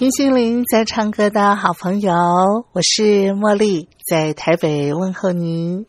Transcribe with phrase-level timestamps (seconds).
[0.00, 2.10] 听心灵在唱歌的好朋友，
[2.72, 5.84] 我是茉莉，在台北问候您。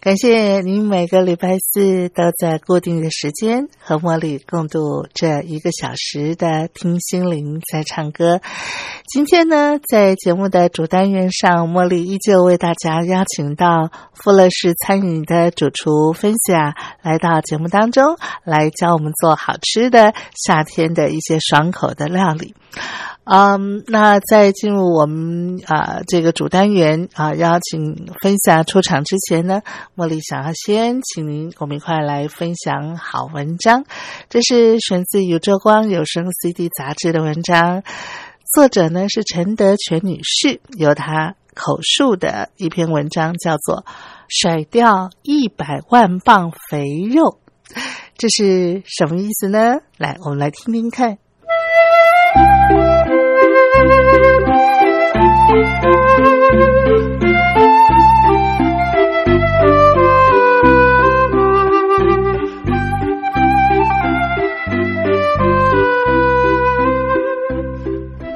[0.00, 8.40] 感谢您每个礼拜四都在固定的时间和茉莉共度这一个小时的听心灵在唱歌。
[9.06, 22.54] 今天呢，在节目的主单元上，茉莉依旧为大家邀请到富乐士餐饮的主厨分享来到节目当中，来教我们做好吃的夏天的一些爽口的料理。
[23.28, 29.62] 嗯，那在进入我们啊这个主单元啊，邀请分享出场之前呢，
[29.96, 33.84] 茉莉想要先请您我们一块来分享好文章。
[34.28, 37.82] 这是选自《宇宙光有声 CD》杂志的文章，
[38.54, 43.78] 作者呢是陈德全女士，由她口述的一篇文章，叫做
[44.28, 47.22] 《甩掉一百万磅肥肉》，
[48.16, 49.80] 这是什么意思呢？
[49.98, 51.18] 来，我们来听听看。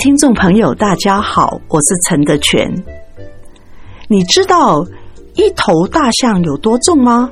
[0.00, 2.74] 听众朋友，大家好，我是陈德全。
[4.08, 4.82] 你知道
[5.34, 7.30] 一头大象有多重吗？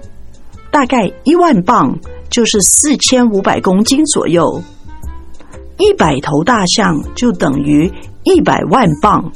[0.70, 1.98] 大概一万磅，
[2.30, 4.62] 就是四千五百公斤左右。
[5.78, 7.90] 一百头大象就等于
[8.24, 9.32] 一百万磅，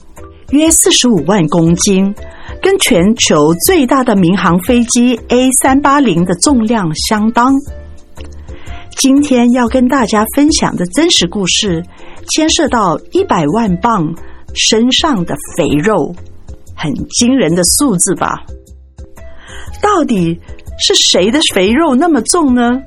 [0.50, 2.14] 约四十五万公斤，
[2.60, 7.54] 跟全球最大的民航飞机 A 三八零的重量相当。
[8.94, 11.82] 今天要跟大家分享的真实故事。
[12.30, 14.14] 牵涉到一百万磅
[14.54, 16.14] 身上的肥肉，
[16.76, 18.44] 很惊人的数字吧？
[19.82, 20.40] 到底
[20.78, 22.80] 是谁的肥肉那么重呢？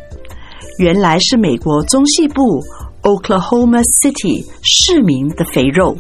[0.79, 2.61] 原来是美国中西部
[3.01, 5.97] Oklahoma City 市民的肥肉。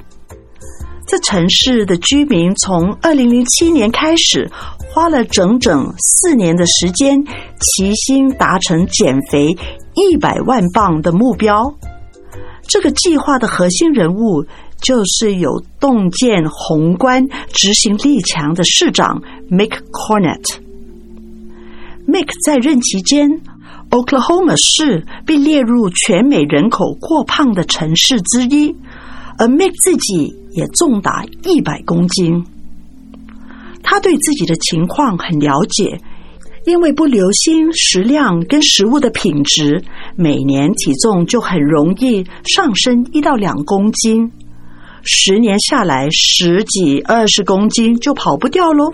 [1.07, 4.49] 这城市的居民从二零零七年开始，
[4.91, 7.23] 花了整整四年的时间，
[7.59, 9.55] 齐心达成减肥
[9.93, 11.73] 一百万磅的目标。
[12.67, 14.45] 这个计划的核心人物
[14.81, 20.59] 就是有洞见宏观、执行力强的市长 Mick Cornett。
[22.07, 23.41] Mick 在任期间
[23.89, 28.75] ，Oklahoma 市被列入全美人口过胖的城市之一，
[29.37, 32.45] 而 Mick 自己也重达一百公斤。
[33.81, 35.99] 他对自己的情况很了解。
[36.65, 39.83] 因为不留心食量跟食物的品质，
[40.15, 44.31] 每年体重就很容易上升一到两公斤，
[45.03, 48.91] 十年下来十几二十公斤就跑不掉喽。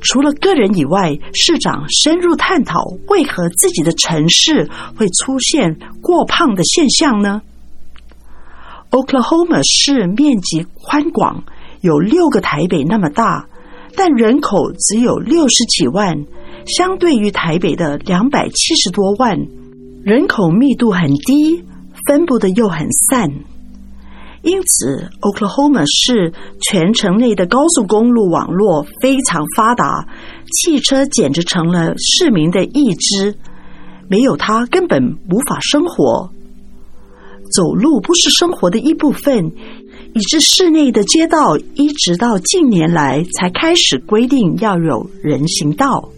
[0.00, 7.42] 除了个人以外，市长深入探讨为何自己的城市会出现过胖的现象呢
[8.90, 11.44] ？Oklahoma 市面积宽广，
[11.82, 13.48] 有六个台北那么大，
[13.98, 16.24] 但人口只有六十几万。
[16.66, 19.38] 相对于台北的两百七十多万，
[20.04, 21.64] 人口密度很低，
[22.06, 23.30] 分布的又很散。
[24.42, 30.06] 因此，Oklahoma 市全城内的高速公路网络非常发达，
[30.52, 33.34] 汽车简直成了市民的义肢，
[34.08, 36.30] 没有它根本无法生活。
[37.56, 39.52] 走路不是生活的一部分，
[40.14, 46.08] 以致市内的街道一直到近年来才开始规定要有人行道。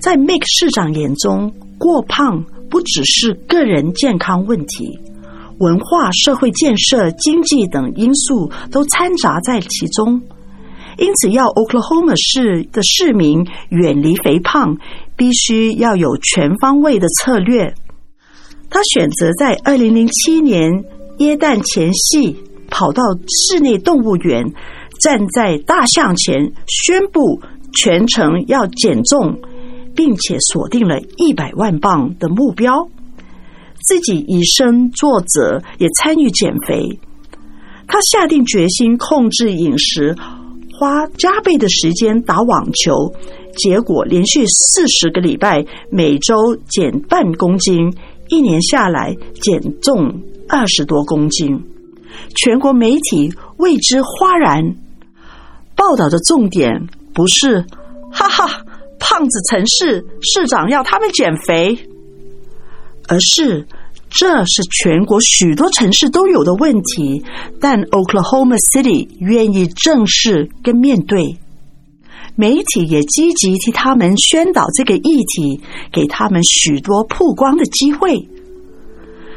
[0.00, 4.98] 在 Make 市长眼中，过胖不只是个人健康问题，
[5.58, 10.20] 文化、社会建设、经济等因素都掺杂在其中。
[10.98, 14.76] 因此，要 Oklahoma 市的市民远离肥胖，
[15.16, 17.72] 必须要有全方位的策略。
[18.68, 20.84] 他选择在二零零七年
[21.22, 22.36] 耶诞前夕
[22.68, 24.52] 跑到室内动物园，
[24.98, 27.40] 站在大象前宣布
[27.72, 29.38] 全程要减重，
[29.94, 32.88] 并且锁定了一百万磅的目标。
[33.86, 36.98] 自己以身作则，也参与减肥。
[37.86, 40.16] 他下定决心控制饮食，
[40.72, 43.12] 花加倍的时间打网球，
[43.56, 47.94] 结果连续四十个礼拜每周减半公斤。
[48.28, 51.64] 一年下来减重二十多公斤，
[52.34, 54.76] 全国媒体为之哗然。
[55.74, 57.64] 报道的重点不是
[58.12, 58.64] “哈哈，
[58.98, 61.88] 胖子城市市长要他们减肥”，
[63.08, 63.66] 而是
[64.10, 67.24] 这是全国许多城市都有的问题，
[67.60, 71.38] 但 Oklahoma City 愿意正视跟面对。
[72.34, 75.60] 媒体也积极替他们宣导这个议题，
[75.92, 78.28] 给他们许多曝光的机会。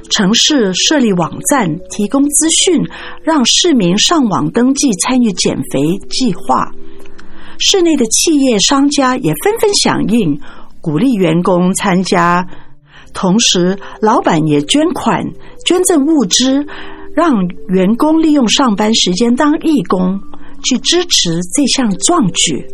[0.10, 2.82] 城市设立网站，提供资讯，
[3.24, 6.72] 让市民上网登记参与减肥计划。
[7.58, 10.40] 市内的企业商家也纷纷响应，
[10.82, 12.48] 鼓励员工参加。
[13.14, 15.24] 同时，老板也捐款
[15.66, 16.66] 捐赠物资，
[17.16, 20.20] 让员工利用上班时间当义工，
[20.64, 22.66] 去支持这项壮举。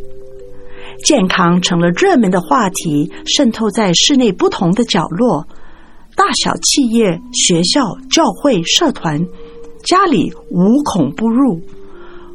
[1.04, 5.48] 健康成了热门的话题，渗透在室内不同的角落，
[6.16, 9.25] 大小企业、学校、教会、社团，
[9.84, 11.62] 家里无孔不入。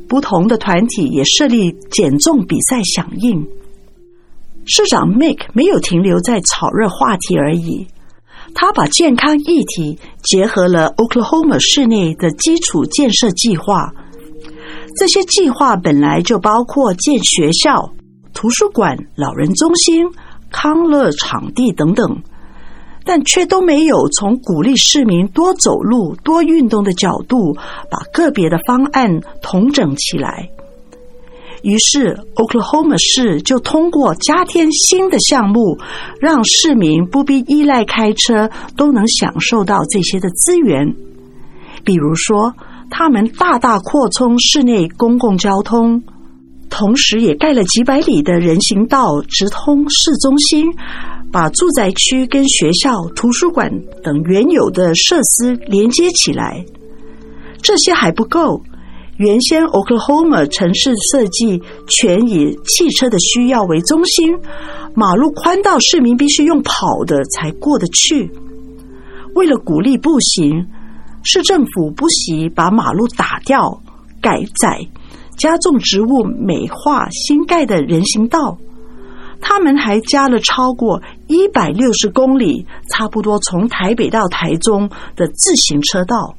[0.08, 3.46] 不同的团体也设立减重比赛响应。
[4.64, 7.86] 市长 Make 没有停留在炒热话题而已，
[8.54, 13.92] 他把健康议题结合了 Oklahoma 市内的基础建设计划。
[14.98, 17.92] 这些计划本来就包括建学校。
[18.32, 20.04] 图书馆、老人中心、
[20.50, 22.22] 康乐场地等等，
[23.06, 27.54] 但却都没有从鼓励市民多走路、多运动的角度，
[27.88, 30.50] 把个别的方案统整起来。
[31.62, 35.78] 于是，Oklahoma 市就通过加添新的项目，
[36.20, 40.94] 让市民不必依赖开车，都能享受到这些的资源。
[41.82, 42.54] 比如说，
[42.90, 46.02] 他们大大扩充室内公共交通。
[46.68, 50.66] 同时，也盖了几百里的人行道，直通市中心，
[51.32, 53.70] 把住宅区跟学校、图书馆
[54.02, 56.64] 等原有的设施连接起来。
[57.62, 58.62] 这些还不够，
[59.16, 64.38] 原先 Oklahoma 城市设计全以汽车的需要为中心，
[64.94, 68.30] 马路宽到市民必须用跑的才过得去。
[69.34, 70.66] 为了鼓励步行，
[71.22, 73.82] 市政府不惜把马路打掉、
[74.20, 74.86] 改窄。
[75.36, 78.56] 加种植物，美化新盖的人行道。
[79.38, 86.34] 他们还加了超过一百六十公里，差不多从台北到台中的自行车道。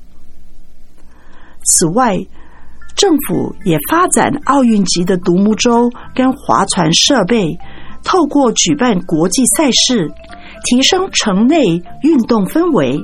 [1.63, 2.25] 此外，
[2.96, 7.60] 政府也发展奥运级的独木舟跟划船设备，
[8.03, 10.12] 透过举办国际赛事，
[10.63, 12.98] 提升城内运动氛围。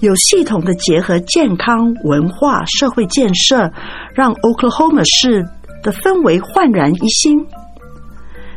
[0.00, 3.72] 有系统的结合健康、文化、社会建设，
[4.14, 5.42] 让 Oklahoma 市
[5.82, 7.46] 的氛围焕然一新。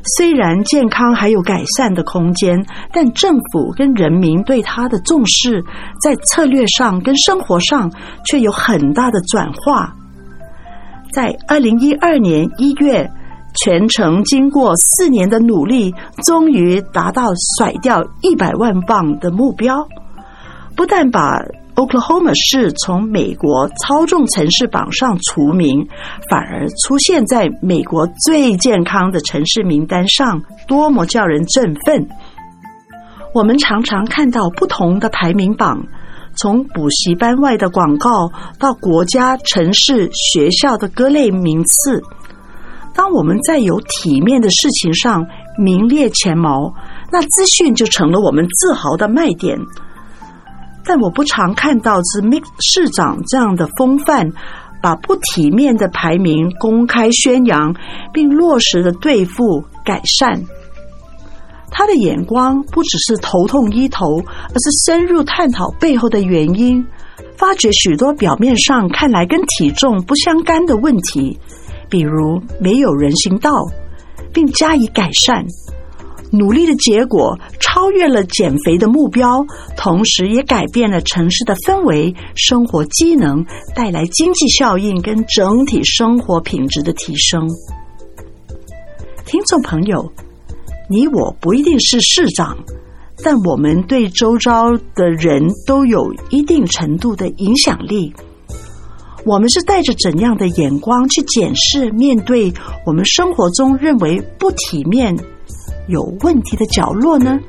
[0.03, 5.63] 虽然健康还有改善的空间，但政府跟人民对它的重视，
[6.01, 7.91] 在策略上跟生活上
[8.25, 9.94] 却有很大的转化。
[11.12, 13.10] 在二零一二年一月，
[13.56, 17.24] 全程经过四年的努力，终于达到
[17.58, 19.88] 甩掉一百万磅的目标。
[20.75, 21.44] 不但把
[21.79, 25.88] Oklahoma 市从美国操纵城市榜上除名，
[26.29, 32.05] 反而出现在美国最健康的城市名单上，多么叫人振奋！
[33.33, 35.81] 我们常常看到不同的排名榜，
[36.36, 42.01] 从补习班外的广告到国家、城市、学校的各类名次。
[42.93, 45.25] 当我们在有体面的事情上
[45.57, 46.74] 名列前茅，
[47.09, 49.57] 那资讯就成了我们自豪的卖点。
[50.89, 54.34] 但我不常看到是 Mix 市长这样的风范，
[54.81, 57.75] 把不体面的排名公开宣扬，
[58.12, 60.43] 并落实的对付改善。
[61.69, 66.84] 他的眼光不只是头痛医头，而是深入探讨背后的原因，
[67.38, 71.39] 发掘许多表面上看来跟体重不相干的问题，
[71.88, 73.51] 比如没有人行道，
[74.34, 75.46] 并加以改善。
[76.31, 79.45] 努力的结果超越了减肥的目标，
[79.75, 83.45] 同时也改变了城市的氛围、生活机能，
[83.75, 87.48] 带来经济效应跟整体生活品质的提升。
[89.25, 90.12] 听众朋友，
[90.89, 92.57] 你我不一定是市长，
[93.24, 98.13] 但我们对周遭的人都有一定程度的影响力。
[99.25, 102.53] 我们是带着怎样的眼光去检视、面对
[102.86, 105.17] 我们生活中认为不体面？
[105.89, 107.39] 有问题的角落呢？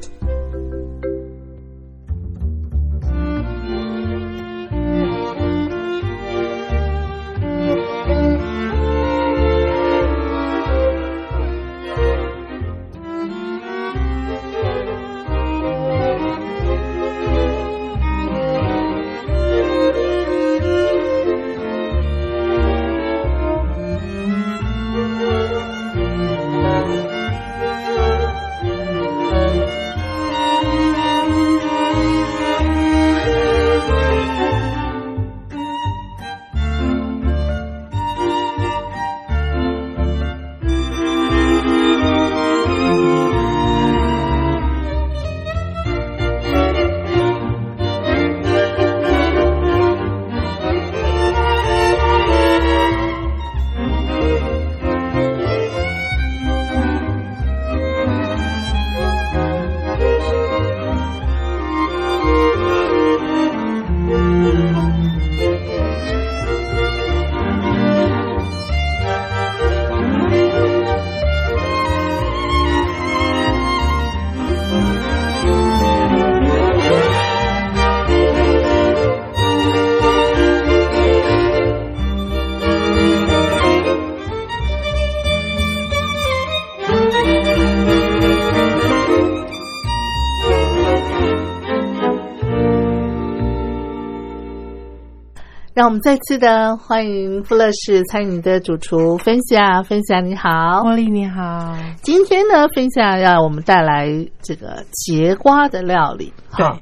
[95.81, 100.51] 让我们再次的欢迎富乐士餐饮的主厨分享，分享你好，
[100.85, 101.75] 茉莉你好。
[102.03, 104.07] 今天呢，分享要我们带来
[104.43, 106.35] 这个节瓜的料理。
[106.51, 106.79] 好，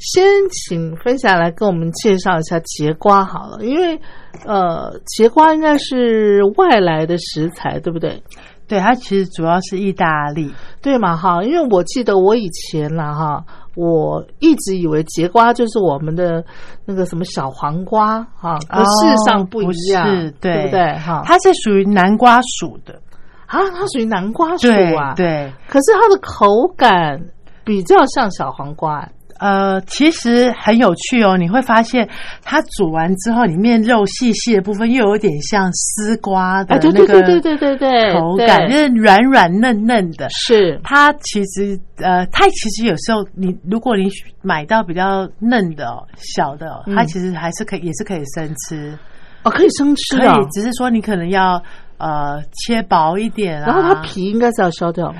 [0.00, 4.00] 先请分享来跟我们介绍一下节瓜好了，因为
[4.44, 8.20] 呃，节瓜应该是外来的食材，对不对？
[8.66, 11.16] 对，它其实主要是意大利，对嘛？
[11.16, 16.44] 哈，因为我记得我以前啦，哈，我一直以为节瓜就是我们的
[16.84, 20.04] 那个什么小黄瓜，哈，可事实上不一样，
[20.40, 20.64] 对。
[20.66, 20.98] 不对？
[20.98, 22.94] 哈，它是属于南瓜属的。
[23.46, 27.20] 啊，它属于南瓜属啊，对，可是它的口感
[27.64, 29.06] 比较像小黄瓜。
[29.42, 32.08] 呃，其实很有趣哦，你会发现
[32.44, 40.28] 它煮完之后，里面肉细细的部分又有点像丝瓜的那个，对对对对对口感就是软软嫩嫩的。
[40.30, 40.80] 是。
[40.84, 44.08] 它其实呃，它其实有时候你如果你
[44.42, 48.96] 买到比较嫩的小的，它其实还是可以也是可以生吃。
[49.42, 51.60] 哦，可以生吃，可以，只是说你可能要
[51.98, 55.12] 呃切薄一点啊，然后它皮应该是要削掉。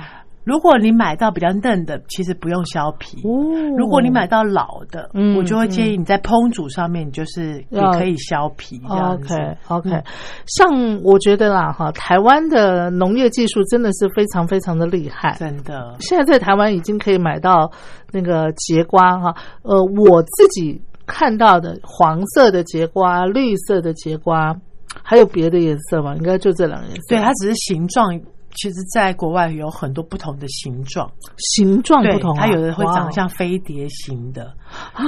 [0.44, 3.18] 如果你买到比较嫩的，其实不用削皮。
[3.18, 3.30] 哦，
[3.76, 8.80] 如果你买到老的，嗯，我就会建议你在烹煮上面，你就是也可以削皮。
[8.88, 10.02] OK，OK。
[10.46, 15.94] 像我觉得啦，哈，台湾的农业技术真的是非常非常的厉害，真的。
[16.00, 17.70] 现在在台湾已经可以买到
[18.10, 24.56] 那个节瓜哈，呃，我自己看到的黄色的节瓜、绿色的节瓜，
[25.04, 26.16] 还有别的颜色吗？
[26.16, 27.02] 应该就这两个颜色。
[27.10, 28.20] 对，它只是形状。
[28.54, 34.44] 其实，在国外有很多不同的形状，形状不同，它有的会长得像飞碟形的。
[34.92, 35.04] 啊，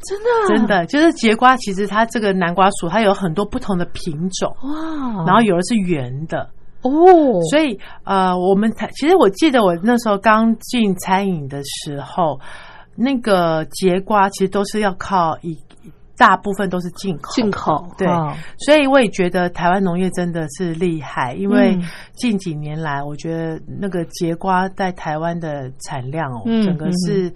[0.00, 1.56] 真的，真的，就是节瓜。
[1.56, 4.54] 其实它这个南瓜属，它有很多不同的品种。
[4.62, 6.50] 哇，然后有的是圆的。
[6.82, 6.90] 哦，
[7.50, 12.40] 所以呃，我们才其实我记得我那时候刚进餐饮的时候，
[12.96, 15.58] 那个节瓜其实都是要靠一。
[16.16, 18.06] 大部分都是进口，进口对，
[18.58, 21.78] 所以我也觉得台湾农业真的是厉害，因为
[22.12, 27.32] 近几年来，我觉得那个节瓜在台湾的产量哦，整个是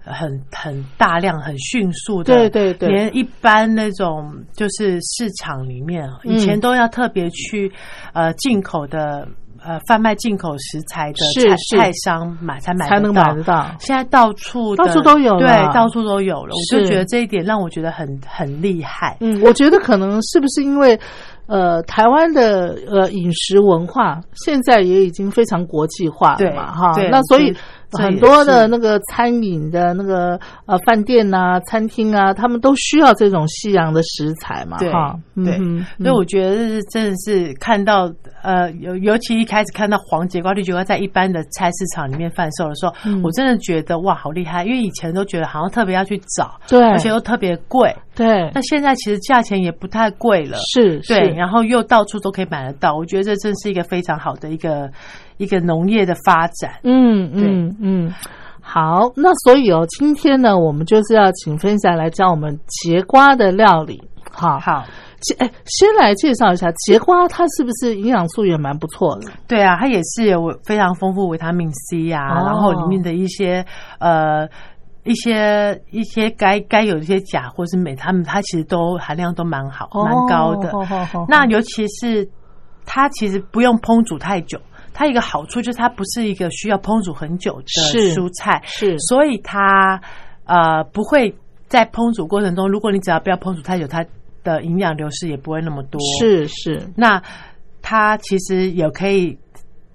[0.00, 7.72] 很很大量、很迅速的，对对对，连一般那种就是市场里面，以前都要特别去
[8.12, 9.26] 呃进口的。
[9.68, 13.70] 呃贩卖进口食材的是菜菜商买才买才能买得到。
[13.78, 16.54] 现在到处到处都有对，到处都有了。
[16.54, 19.18] 我就觉得这一点让我觉得很很厉害。
[19.20, 20.98] 嗯，我觉得可能是不是因为，
[21.46, 27.58] 呃，台湾的呃饮食文化现在也已经非常国际化了对嘛，哈，那所以这
[27.92, 44.64] 很多的那个餐饮的那个呃饭店啊、餐厅啊，他们都需要这种西洋的食材嘛，对哈，对嗯所以我觉得是真的是看到呃，尤尤其一开始看到黄节瓜、绿节瓜在一般的菜市场里面贩售的时候，嗯我真的觉得哇，好厉害！
[44.64, 47.94] 因为以前都觉得好像特别要去找，对而且又特别贵。
[48.18, 54.90] 对那现在其实价钱也不太贵了，是对，是然后又到处都可以买得到，我觉得这真是一个非常好的一个
[55.36, 56.72] 一个农业的发展。
[56.82, 58.14] 嗯嗯嗯。
[58.60, 63.98] 好，那所以哦，今天呢，我们就是要请分享来教我们节瓜的料理。
[64.30, 64.84] 好，好，
[65.20, 69.32] 介哎，先来介绍一下节瓜，它是不是营养素也蛮不错的？
[69.46, 73.64] 对啊，它也是有非常丰富维他命 C 啊，哦然后里面的一些
[74.00, 74.46] 呃
[75.08, 80.70] 一些一些该该有一些钾或是镁，它们它其实都含量都蛮好，蛮高的。
[81.26, 82.28] 那尤其是
[82.84, 84.60] 它其实不用烹煮太久。
[84.92, 87.64] 它一个好处就是它不是一个需要烹煮很久的
[88.12, 90.00] 蔬菜，是所以它
[90.44, 91.32] 呃不会
[91.68, 94.04] 在烹煮过程中，如果你只要不要烹煮太久，它
[94.42, 96.00] 的营养流失也不会那么多。
[96.18, 97.22] 是是，那
[97.80, 99.38] 它其实也可以，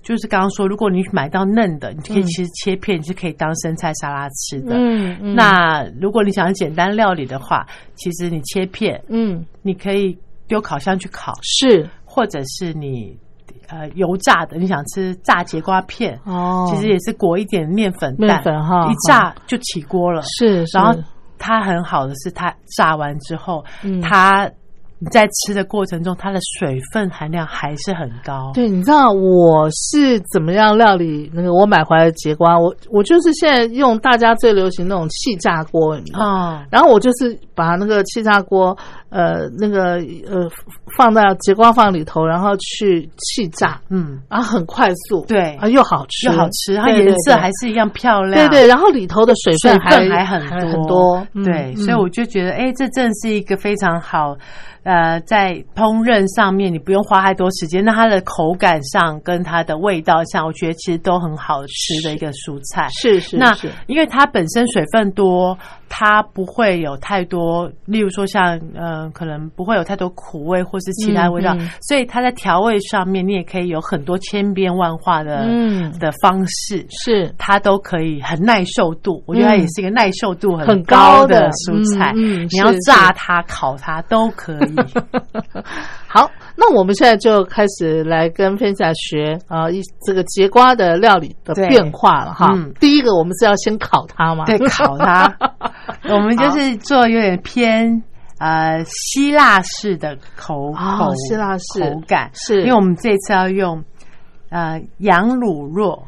[0.04, 4.76] 就是刚刚说，如果你买到嫩的，你可以嗯其实切片，你是可以当生菜沙拉吃的。
[4.76, 5.34] 嗯嗯。
[5.34, 10.18] 那如果你想要简单料理的话，其实你切片，嗯你可以
[10.48, 11.90] 丢烤箱去烤，是。
[12.06, 13.18] 或者是你
[13.70, 20.22] 呃油炸的，你想吃炸节瓜片，哦，其实也是裹一点面粉蛋，面粉哈一炸就起锅了。
[20.38, 20.78] 是，是。
[20.78, 20.94] 然后
[21.40, 24.00] 它很好的是，它炸完之后，嗯。
[24.02, 24.48] 它
[25.00, 28.52] 你在吃的过程中，它的水分含量还是很高。
[28.54, 32.58] 对，你知道我是怎么样料理那个我买回来的节瓜？
[32.58, 38.78] 我我就是现在用大家最流行那种气炸锅，啊、然后我就是把那个气炸锅，
[39.10, 39.96] 呃，那个
[40.30, 40.50] 呃，
[40.98, 45.58] 放到节瓜放里头，然后去气炸，嗯，然后很快速，对。
[45.58, 48.50] 啊，又好吃，又好吃，它颜色还是一样漂亮。
[48.50, 50.42] 对对，然后里头的水水分还很
[50.88, 51.26] 多。
[51.44, 54.36] 对，嗯所以我就觉得，哎，这真是一个非常好，
[54.84, 62.88] 呃，在烹饪上面你不用花太多时间，那它的口感上跟它的味道上，我觉得其实都很好吃的一个蔬菜。
[62.92, 63.56] 是是那
[63.88, 76.86] 因为它本身水分多，它不会有太多，例如说像呃，可能不会有太多苦味或是其他味道，嗯嗯所以它在调味上面，你也可以有很多千变万化的、嗯的方式。
[76.90, 82.12] 是它都可以很耐受度，我觉得它也是一个耐受度很很高的蔬菜。
[82.16, 84.73] 嗯嗯你要炸它、烤它都可以。
[86.08, 92.48] 好，那我们现在就开始来跟分享学啊，一这个节瓜的料理的变化了哈。
[92.54, 94.46] 嗯第一个，我们是要先烤它嘛？
[94.46, 95.36] 对，烤它。
[96.10, 98.04] 我们就是做有点偏
[98.40, 103.84] 呃希腊式的口哦口希腊式口感，是因为我们这次要用
[104.50, 106.04] 呃羊乳酪。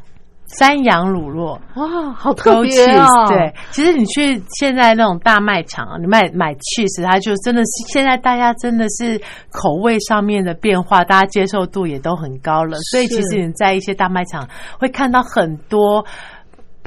[0.46, 3.26] 山羊乳酪哇，好特别哦！
[3.28, 16.04] 对，其实你去现在那种大卖场，你买买 cheese，它就真的是现在大家真的是口味上面的变化，大家接受度也都很高了，所以其实你在一些大卖场会看到很多。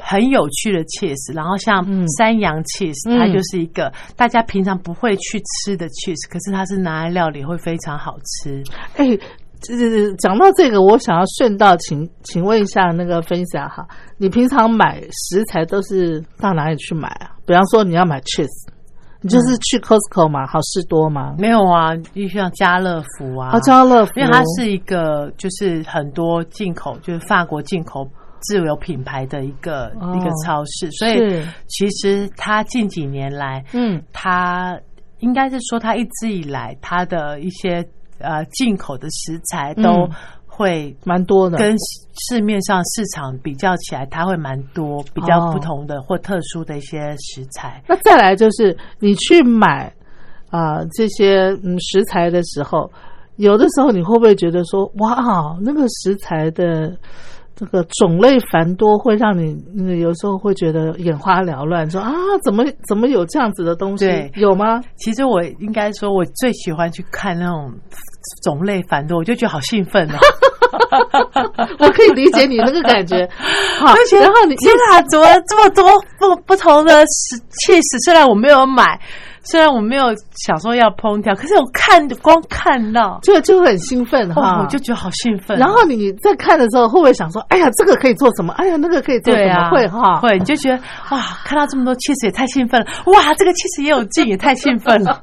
[0.02, 8.64] 很有趣的 cheese，然后像嗯山羊 cheese，、嗯它就是一个大家平常不会去吃的 cheese，可是它是拿来料理会非常好吃。
[8.96, 9.20] 哎，这
[9.60, 17.30] 这讲到这个，我想要顺道请请问一下那个分享哈，你平常买食材都是到哪里去买啊？
[17.46, 18.48] 比方说你要买 cheese，
[19.20, 28.08] 你就是去 Costco 嘛，好事多嘛，没有啊，就像家乐福啊，啊，家乐福，因为它是一个就是很多进口，就是法国进口
[28.40, 34.02] 自有品牌的一个、哦一个超市，所以其实它近几年来，嗯。
[34.12, 34.80] 它
[35.18, 37.86] 应该是说它一直以来它的一些
[38.20, 40.10] 呃进口的食材都嗯
[40.46, 41.74] 会蛮多的，跟
[42.28, 47.82] 市面上市场比较起来，它会蛮多比较哦不同的或特殊的一些食材。
[47.88, 49.90] 那再来就是你去买
[50.50, 52.90] 啊、这些嗯食材的时候，
[53.36, 56.92] 有的时候你会不会觉得说，哇，那个食材的
[57.60, 62.10] 这个种类繁多，会让你那个有时候会觉得眼花缭乱，说啊，
[62.42, 64.06] 怎么怎么有这样子的东西？
[64.36, 64.80] 有吗？
[64.96, 67.70] 其实我应该说，我最喜欢去看那种
[68.42, 70.14] 种类繁多，我就觉得好兴奋哦。
[71.78, 73.18] 我可以理解你那个感觉。
[73.78, 75.84] 然后你天啊，怎么这么多
[76.18, 78.04] 不不同的食 cheese？
[78.06, 78.98] 虽然我没有买，
[79.42, 80.04] 虽然我没有
[80.46, 85.58] 想说要烹调，可是我看光看到就就很兴奋哇，哈，我就觉得好兴奋。
[85.58, 88.52] 然后你在看的时候，会不会想说，哎呀，这个可以做什么？
[88.54, 89.70] 哎呀，那个可以做什么？
[89.70, 90.76] 会哈，会，你就觉得
[91.10, 95.22] 哇，看到这么多 cheese 也太兴奋了，哇，这个 cheese 也有劲，也太兴奋了。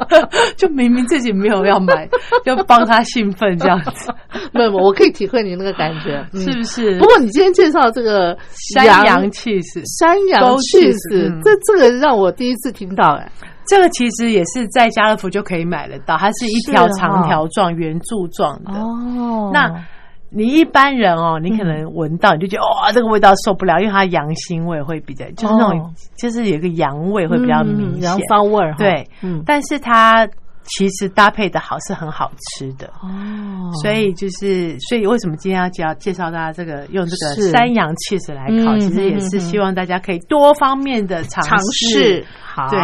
[0.56, 2.08] 就明明自己没有要买，
[2.44, 4.10] 就帮他兴奋这样子，
[4.52, 6.98] 没有，我可以体会你那个感觉，嗯是不是？
[6.98, 8.36] 不过你今天介绍这个
[8.74, 13.30] 山羊 cheese，山羊勾 cheese，cheese，嗯这这个让我第一次听到，哎，
[13.68, 18.72] 这个其实也是在家乐福就可以买得到，它是一条长条状、圆柱状的。
[18.72, 19.50] 哦。
[19.52, 19.84] 那
[20.30, 25.90] 你一般人哦，你可能闻到你就觉得哇、这个味道受不了，因为它羊腥味会比较，就是那种、哦。
[26.16, 28.00] 就是有一个羊味会比较明显。
[28.00, 30.28] 嗯羊骚味儿，对，嗯，但是它
[30.68, 32.86] 其实搭配的好是很好吃的。
[33.02, 42.78] 哦，所以就是，所以为什么今天要介介绍大家这个用这个山羊 cheese 来烤，嗯其实也是希望大家可以多方面的尝尝试好对，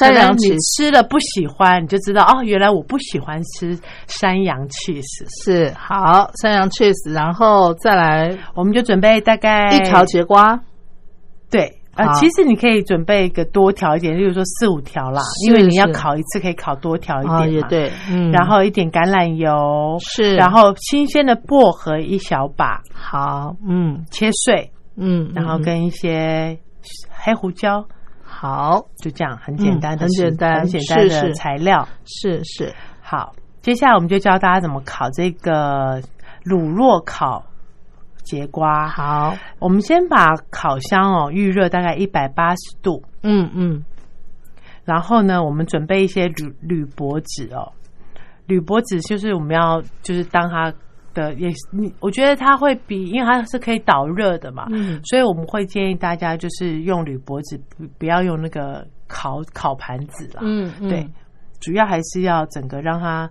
[0.00, 5.44] 山羊你吃了不喜欢，你就知道哦，原来我不喜欢吃山羊 cheese。
[5.44, 10.60] 是好山羊 cheese，然后再来我们就准备大概一条节瓜，
[11.50, 11.77] 对。
[11.98, 17.56] 呃好，其实你可以准备一个多条一点，例如说四五条啦，因为你要烤一次可以烤多条一啊，点嘛。
[17.56, 20.36] 也对，嗯，然后一点橄榄油，是。
[20.36, 24.06] 然后新鲜的薄荷一小把，好，嗯。
[24.12, 26.56] 切碎，嗯，嗯然后跟一些
[27.10, 27.84] 黑胡椒，
[28.22, 28.86] 好。
[29.02, 31.86] 就这样很简单的很简单很简单的材料。
[32.04, 32.72] 是是。
[33.02, 36.00] 好，接下来我们就教大家怎么烤这个
[36.44, 37.44] 乳酪烤
[38.22, 38.88] 节瓜。
[38.88, 43.84] 好，我们先把烤箱哦预热大概一百八十度，嗯嗯。
[44.84, 47.72] 然后呢，我们准备一些铝铝箔纸哦，
[48.46, 50.72] 铝箔纸就是我们要就是当它
[51.12, 54.98] 的也你我觉得它会比因为它是可以导热的嘛，嗯。
[55.04, 61.06] 所以我们会建议大家就是用铝箔纸，不不要用那个烤烤盘子啦，嗯嗯，对，
[61.60, 63.30] 主要还是要整个让它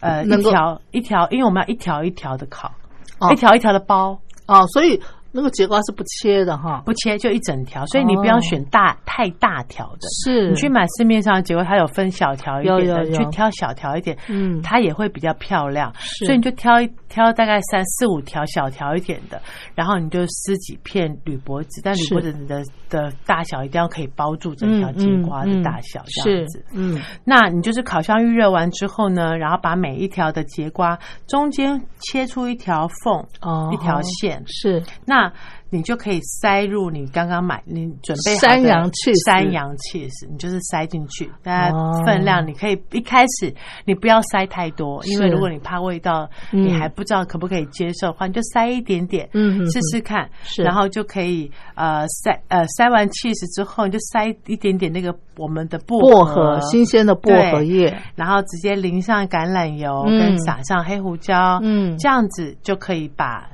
[0.00, 2.72] 呃一条一条，因为我们要一条一条的烤，
[3.18, 3.32] 哦。
[3.32, 5.00] 一条一条的包，哦，所以
[5.36, 10.08] 那个节瓜是不切的哈，不切就一整条，所以你不要选大、太大条的。
[10.24, 10.48] 是。
[10.48, 13.12] 你去买市面上的结果，它有分小条一点的，有有有。
[13.12, 14.62] 去挑小条一点，嗯。
[14.62, 15.92] 它也会比较漂亮。
[15.98, 16.24] 是。
[16.24, 19.38] 所以你就挑一挑大概三四五条小条一点的，
[19.74, 26.64] 然后你就撕几片铝箔纸，但铝箔纸的的大小一定要可以包住整条节瓜的大小，这样子。
[26.72, 26.98] 嗯。
[27.24, 33.70] 那你就是烤箱预热完之后呢，然后把每一条的节瓜中间切出一条缝，哦。
[33.72, 34.82] 一条线，是。
[35.04, 35.25] 那
[35.70, 60.16] 你就可以塞入你刚刚买你准备山羊 cheese 山羊 cheese，你就是塞进去，大哦家分量你可以一开始你不要塞太多，因为如果你怕味道，嗯你还不知道可不可以接受的话，你就塞一点点，嗯试试看，是然后就可以呃塞呃塞完 cheese 之后，你就塞一点点那个我们的薄薄荷新鲜的薄荷叶，然后直接淋上橄榄油，嗯。
[60.18, 61.96] 跟撒上黑胡椒，嗯。
[61.98, 63.48] 这样子就可以把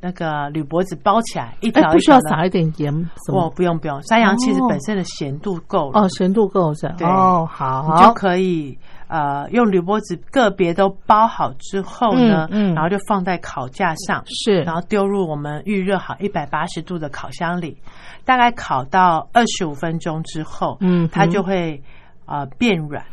[0.00, 2.20] 那个铝箔纸包起来，一哎，条不需要。
[2.20, 6.94] 撒一点盐什哦，不用不用，山羊其实哦本身的咸度够了，哦，咸度够是吧？
[6.98, 7.06] 对。
[7.06, 12.74] 哦，你好，就可以呃用铝箔纸个别都包好之后呢，嗯嗯。
[12.74, 14.62] 然后就放在烤架上，是。
[14.62, 17.76] 然后丢入我们预热好一百八十度的烤箱里，
[18.24, 21.82] 大概烤到二十五分钟之后，嗯它就会
[22.26, 23.04] 呃变软。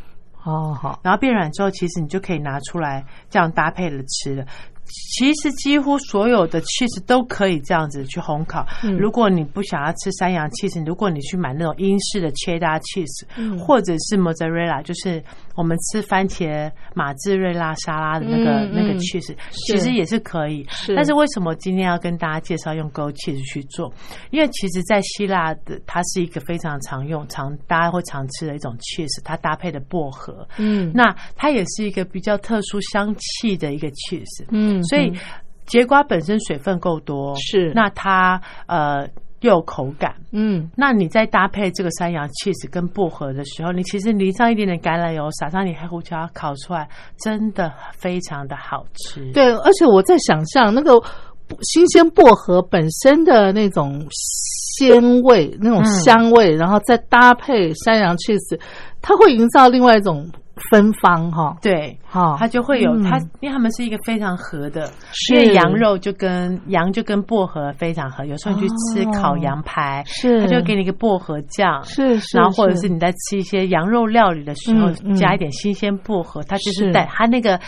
[0.44, 4.44] 哦好，然后变软之后，其实你就可以拿出来这样搭配了吃了。
[4.86, 8.66] 其实几乎所有的 cheese 都可以这样子去烘烤。
[8.84, 15.22] 嗯如果你不想要吃山羊 cheese，如果你去买那种英式的切达 cheese，、嗯或者是 mozzarella，就是
[15.56, 20.64] 我们吃番茄马兹瑞拉沙拉的那个、嗯那个嗯 cheese，其实也是可以。
[20.68, 20.94] 是。
[20.94, 23.92] 但是为什么今天要跟大家介绍用 goat cheese 去做？
[24.30, 30.46] 因为其实，在希腊的它是一个非常常用、常大家会常吃的一种 cheese，它搭配的薄荷。
[30.58, 30.92] 嗯。
[30.94, 34.82] 那它也是一个比较特殊香气的一个 cheese，嗯。
[34.84, 35.12] 所以
[35.66, 37.72] 节瓜本身水分够多，是。
[37.74, 39.08] 那它呃
[39.40, 40.14] 又有口感。
[40.32, 49.30] 嗯那你在搭配这个山羊 cheese 跟薄荷的时候，你其实淋上一点点橄榄油，撒上点黑胡椒，烤出来真的非常的好吃。
[49.32, 50.92] 对，而且我在想象那个
[51.62, 58.60] 新鲜薄荷本身的那种鲜味、那种香味，然后再搭配山羊 cheese，
[59.00, 60.28] 它会营造另外一种
[60.70, 61.56] 芬芳哈。
[61.62, 63.02] 对，哈，它就会有嗯。
[63.04, 65.34] 它，因为它们是一个非常合的，是。
[65.34, 68.24] 因为羊肉就跟羊就跟薄荷非常合。
[68.24, 70.40] 有时候你去吃烤羊排，是。
[70.40, 72.88] 它就会给你一个薄荷酱，是是，然后或者是。
[72.88, 76.92] 你在吃一些羊肉料理的时候加一点新鲜薄荷，它就是是。
[76.92, 77.60] 带它那个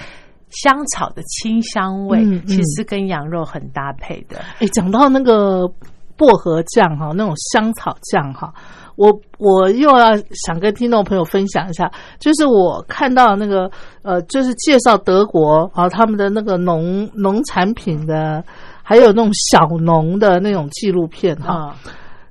[0.49, 4.39] 香草的清香味嗯嗯，其实跟羊肉很搭配的。
[4.61, 5.69] 哎，讲到那个
[6.17, 8.55] 薄荷酱哈，那种香草酱哈，
[8.99, 13.71] 我我又要想跟听众朋友分享一下，就是我看到那个
[14.03, 18.43] 呃，就是介绍德国啊，他们的那个农农产品的，
[18.83, 21.77] 还有那种小农的那种纪录片哈。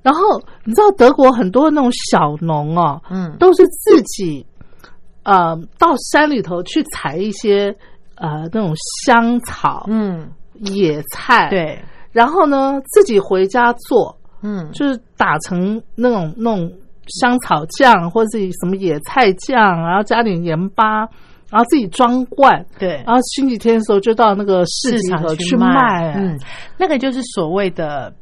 [0.02, 0.22] 然后
[0.66, 4.46] 你知道德国很多那种小农哦，嗯，都是自己
[5.24, 7.74] 呃到山里头去采一些
[8.16, 8.74] 呃那种
[9.06, 14.18] 香草，嗯，野菜，对，然后呢自己回家做。
[14.42, 16.72] 嗯，就是打成那种那种
[17.08, 21.00] 香草酱，或者是什么野菜酱，然后加点盐巴，
[21.50, 26.38] 然后自己装罐，对，然后星期天的时候就到那个市场去卖，嗯，
[26.78, 28.14] 那个就是所谓的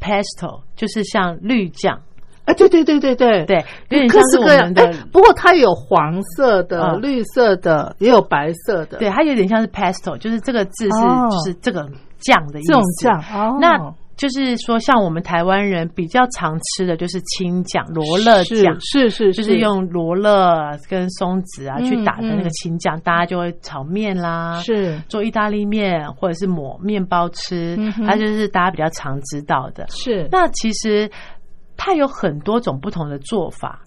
[0.00, 1.98] pesto，就是像绿酱，
[2.44, 3.44] 啊，对对对对对。
[3.44, 3.56] 对，
[3.90, 10.90] 有点像是我们的，不过它有黄色的、绿色的，也有白色的，对，它有点像是 pesto，就是这个字是
[11.30, 11.82] 就是这个
[12.20, 13.94] 酱的意思，这种酱，那。
[14.18, 29.86] 就是说，像我们台湾人比较常吃的就是青酱、罗勒酱，是是，就是用罗勒跟松子啊去打的那个青酱，大家就会炒面啦，是做意大利面或者是抹面包吃，它就是大家比较常知道的。
[29.88, 31.08] 是，那其实
[31.76, 33.80] 它有很多种不同的做法。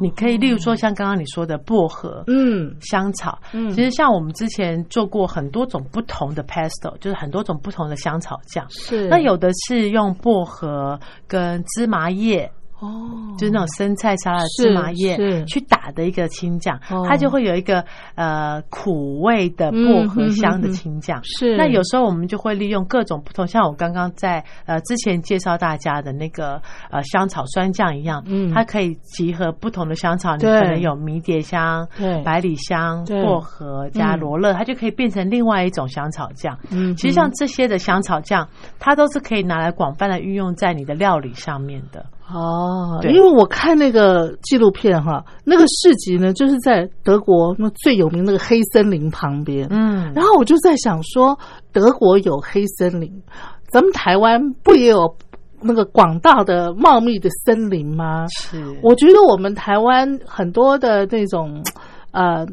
[0.00, 9.08] 你可以，例如说像刚刚你说的薄荷，嗯，香草，嗯，其实像我们之前做过很多种不同的 pesto，就是很多种不同的香草酱，是。
[9.08, 12.50] 那有的是用薄荷跟芝麻叶。
[12.80, 12.88] 哦，
[13.36, 21.20] 就是那种生菜沙拉芝麻叶去打的一个青酱，它就会有一个呃苦味的薄荷香的青酱。
[21.24, 31.88] 是，那有时候我们就会利用各种不同，像我刚刚在呃之前介绍大家的那个呃香草酸酱一样，嗯，它可以集合不同的香草，你可能有迷迭香、
[32.24, 36.56] 百里香、薄荷加罗勒，它就可以变成另外一种香草酱。
[36.70, 42.06] 嗯，其实像这些的香草酱，它都是可以拿来广泛的运用在你的料理上面的。
[42.30, 49.66] 哦，因为我看那个纪录片哈，那个市集呢，就是在德国那最有名那个黑森林旁边。
[49.70, 51.38] 嗯，然后我就在想说，
[51.72, 53.10] 德国有黑森林，
[53.70, 55.16] 咱们台湾不也有
[55.62, 58.26] 那个广大的茂密的森林吗？
[58.38, 61.64] 是，我觉得我们台湾很多的那种
[62.10, 62.44] 呃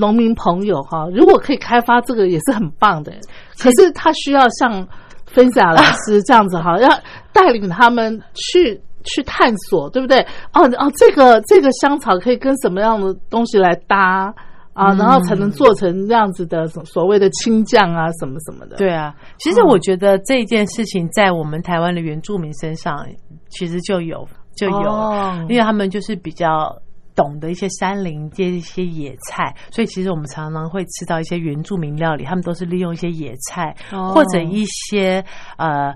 [0.00, 3.12] 农民朋友哈，如果可以开发这个，也是很棒的。
[3.56, 4.84] 可是他需要像
[5.26, 6.88] 分享老师这样子哈，要
[7.32, 8.82] 带领他们去。
[9.04, 10.20] 去探索，对不对？
[10.52, 14.34] 哦哦，这个这个香草可以跟什么样的东西来搭
[14.72, 14.94] 啊？
[14.94, 18.76] 然后才能做成这样子的所谓的青酱啊，什么什么的。
[18.76, 23.06] 对啊，其实我觉得这件事情在我们台湾的原住民身上
[23.48, 26.74] 其实就有就有，因为他们就是比较
[27.14, 33.76] 懂得一些山林这一些野菜，所以其实我们常常会吃到一些原住民料理，他们都是利用一些野菜
[34.14, 35.24] 或者一些
[35.56, 35.94] 呃。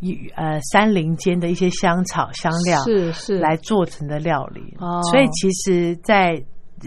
[0.00, 3.38] 与呃山林间的一些香草香料是是。
[3.38, 4.60] 来做成的料理，
[5.10, 6.40] 所以其实，在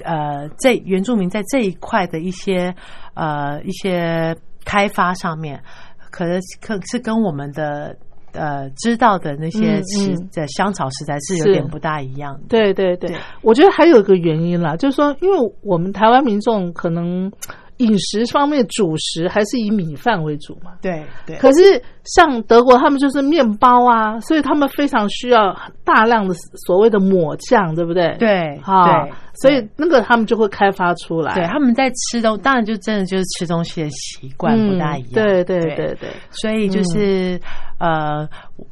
[0.04, 2.74] 呃这原住民在这一块的一些
[3.14, 5.62] 呃一些开发上面，
[6.10, 7.98] 可能可是跟我们的
[8.32, 12.40] 呃知道的那些食的香草实在是有点不大一样。
[12.48, 12.96] 对对。
[12.96, 17.30] 对，我觉得还有一个原因啦，就是说，因为我们台湾民众可能。
[17.78, 20.72] 饮食方面，主食还是以米饭为主嘛？
[20.82, 21.38] 对对。
[21.38, 26.34] 可是像德国，他们就是面包啊，所以他们非常需要大量的
[26.66, 28.16] 所谓的抹酱，对不对？
[28.18, 29.08] 对，哈。
[29.36, 31.36] 所以那个他们就会开发出来。
[31.36, 35.12] 对，他们在吃东，当然就真的就是吃东西的习惯不大一样。
[35.14, 36.10] 对对对对。
[36.32, 37.40] 所以就是
[37.80, 38.28] 呃，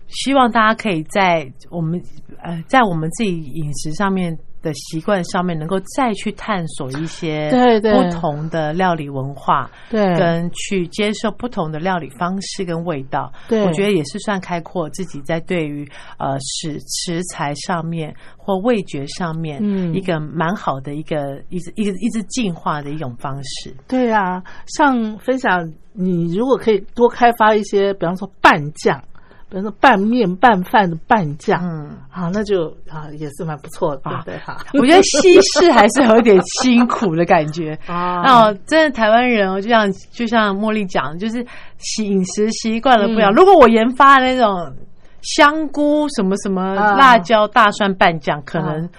[0.07, 2.01] 希望大家可以在我们
[2.43, 4.35] 呃在我们自己饮食上面。
[4.65, 23.71] 的习惯上面，能够再去探索一些对对不同的料理文化，对，跟去接受不同的料理方式跟味道，对，我觉得也是算开阔自己在对于呃食食材上面或味觉上面，嗯，一个蛮好的一个一直一直一直进化的一种方式。
[23.87, 28.99] 对啊，像分享你如果可以多开发一些，比方说拌酱。
[29.47, 34.37] 比如说拌面、拌饭的拌酱，嗯，啊，那就啊也是蛮不错的，对不对？
[34.39, 38.21] 哈，我觉得西式还是有点辛苦的感觉 啊。
[38.23, 41.45] 那真的台湾人哦，就像就像茉莉讲，就是
[42.03, 43.31] 饮食习惯了不一样。
[43.33, 44.75] 如果我研发那种
[45.21, 48.89] 香菇什么什么辣椒大蒜拌酱，可能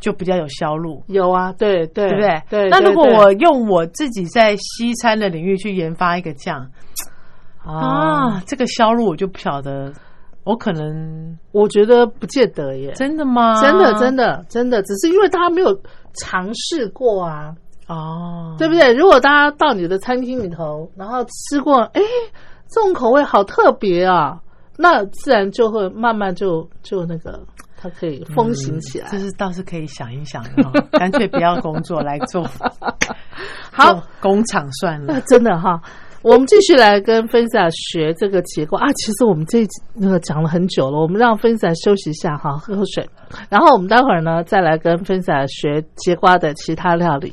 [0.00, 1.04] 就比较有销路。
[1.08, 2.42] 有啊，对对，对不对？
[2.48, 2.70] 对。
[2.70, 6.66] 那如果我用我自己在西餐的领域去研发一个酱。
[7.66, 9.92] 啊，这个销路我就不晓得，
[10.44, 13.60] 我可能我觉得不见得耶，真的吗？
[13.60, 15.76] 真的，真的，真的，只是因为大家没有
[16.14, 17.54] 尝试过啊，
[17.88, 18.92] 哦，对不对？
[18.94, 22.00] 如果大家到你的餐厅里头，然后吃过，哎，
[22.68, 24.40] 这种口味好特别啊，
[24.76, 27.40] 那自然就会慢慢就就那个
[27.76, 29.08] 它可以风行起来。
[29.10, 32.44] 这是倒是可以想一想哈， 干脆不要工作来做，
[33.72, 35.20] 好工厂算了。
[35.22, 35.80] 真的哈，
[36.26, 38.84] 我们继续来跟芬萨学这个结构啊。
[38.94, 43.08] 其实我们这那个讲了很久了，我们让芬萨休息一下哈，喝口水，
[43.48, 47.32] 然后我们待会儿呢再来跟芬萨学节瓜的其他料理。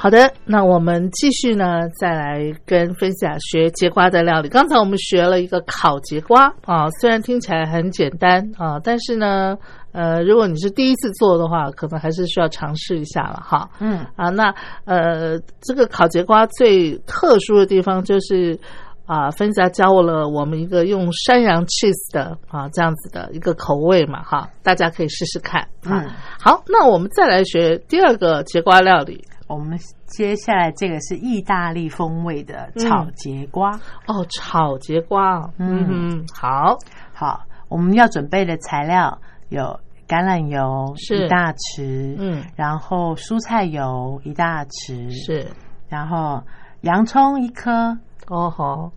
[0.00, 4.48] 好的，那我们继续呢，再来跟分享学节瓜的料理。
[4.48, 9.54] 刚才我们学了一个烤节瓜啊，虽然听起来很简单啊，但是呢，
[9.92, 13.68] 呃，如果你是第一次做的话，可能还是需要尝试一下了哈。
[13.78, 14.54] 嗯啊，那
[14.86, 18.58] 呃，这个烤节瓜最特殊的地方就是
[19.04, 25.68] 啊，分享教我了我们一个用山羊 cheese 的啊这样子的一个口味嘛哈，大家可以试试看。
[25.84, 26.08] 嗯，
[26.38, 29.22] 好，那我们再来学第二个节瓜料理。
[29.54, 29.76] 我们
[30.06, 33.72] 接下来这个是意大利风味的炒节瓜。
[34.06, 36.76] 哦，炒节瓜，嗯，好。
[37.12, 41.26] 好，我们要准备的材料有橄榄油是。
[41.26, 45.48] 一大匙，嗯，然后蔬菜油一大匙，是。
[45.88, 46.40] 然后
[46.82, 47.98] 洋葱一颗，
[48.28, 48.92] 哦吼。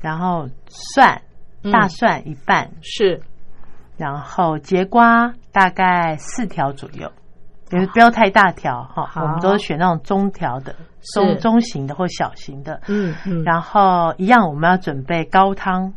[0.00, 1.20] 然后蒜
[1.62, 1.70] 嗯。
[1.70, 3.20] 大蒜一半，是。
[3.98, 7.12] 然后节瓜大概四条左右，
[7.68, 10.74] 就是不要太大条哈，我们都是选那种中条的、
[11.14, 12.80] 中中型的或小型的。
[12.86, 15.92] 嗯嗯，然后一样，我们要准备高汤，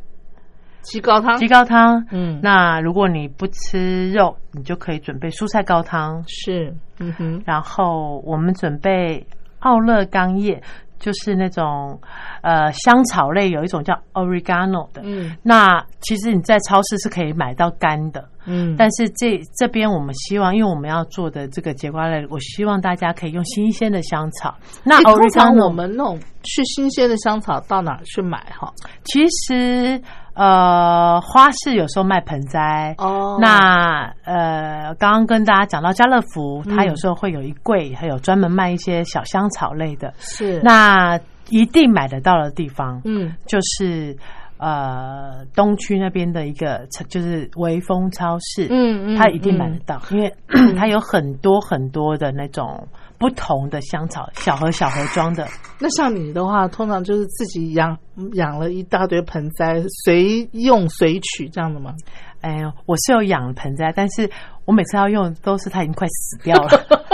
[0.82, 1.38] 鸡高汤？
[1.38, 2.04] 鸡高汤。
[2.12, 2.40] 嗯。
[2.42, 6.24] 那如果你不吃肉，你就可以准备蔬菜高汤。
[6.28, 7.44] 是嗯哼。
[7.46, 9.26] 然后我们准备
[9.60, 10.64] 奥勒冈叶，
[11.00, 12.00] 就是那种
[12.42, 15.02] 呃香草类，有一种叫 oregano 的。
[15.04, 24.56] 嗯那其实你在超市是可以买到干的，嗯但是这这边我们希望，因为我们要做的这个节瓜类，我希望大家可以用新鲜的香草。
[24.84, 28.72] 那诶通常我们那种去新鲜的香草到哪儿去买哈？
[29.06, 30.02] 其实
[30.40, 32.96] 呃花市有时候卖盆栽。
[32.98, 40.14] 哦那呃，刚刚跟大家讲到家乐福，它嗯有时候会有一柜，还有专门卖一些小香草类的。
[40.18, 41.20] 是那
[41.50, 44.16] 一定买得到的地方，嗯就是
[44.58, 50.34] 呃东区那边的一个就是微风超市，嗯嗯它一定买得到，因为
[50.78, 52.88] 它有很多很多的那种
[53.20, 55.48] 不同的香草，小盒小盒装的。
[55.78, 57.96] 那像你的话，通常就是自己养
[58.34, 61.94] 养了一大堆盆栽，随用随取这样的吗？
[62.42, 64.30] 哎，我是有养盆栽，但是
[64.66, 66.70] 我每次要用都是它已经快死掉了，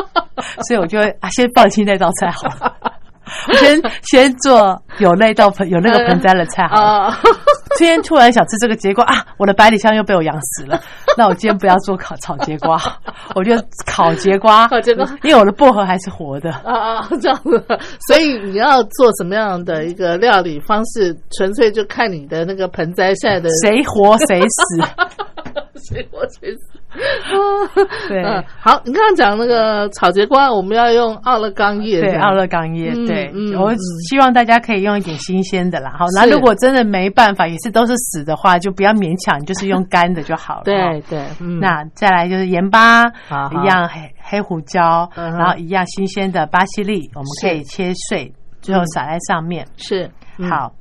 [0.68, 2.76] 所以我就会啊，先放弃那道菜好了。
[3.47, 7.12] 我先先做有那道盆有那个盆栽的菜好了。
[7.76, 10.82] 啊，今天突然想吃这个节瓜啊，我的百里香又被我养死了。
[11.18, 12.82] 那我今天不要做烤炒节瓜，
[13.36, 13.54] 我就
[13.86, 14.68] 烤节瓜。
[14.68, 16.52] 烤节瓜因为我的薄荷还是活的。
[16.52, 17.64] 啊啊，这样子，
[18.08, 24.82] 所以你要做什么样的一个料理方式，纯粹就看你的那个盆栽现在的谁活谁死。
[25.80, 26.80] 谁活谁死。
[28.08, 33.78] 对嗯，好，你刚刚讲那个草节瓜，我们要用奥勒冈叶，对，奥勒冈叶，嗯对嗯，我嗯
[34.10, 35.96] 希望大家可以用一点新鲜的啦。
[35.98, 40.62] 好，那如果真的没办法，也是都是死的话，就不要勉强，就是用 干的就好了。
[40.64, 49.66] 对哈对，嗯，那再来就是盐巴，好好一样黑黑胡椒，然后一样新鲜的巴西利，我们可以切碎，最后撒在上面。
[49.76, 50.72] 是嗯好，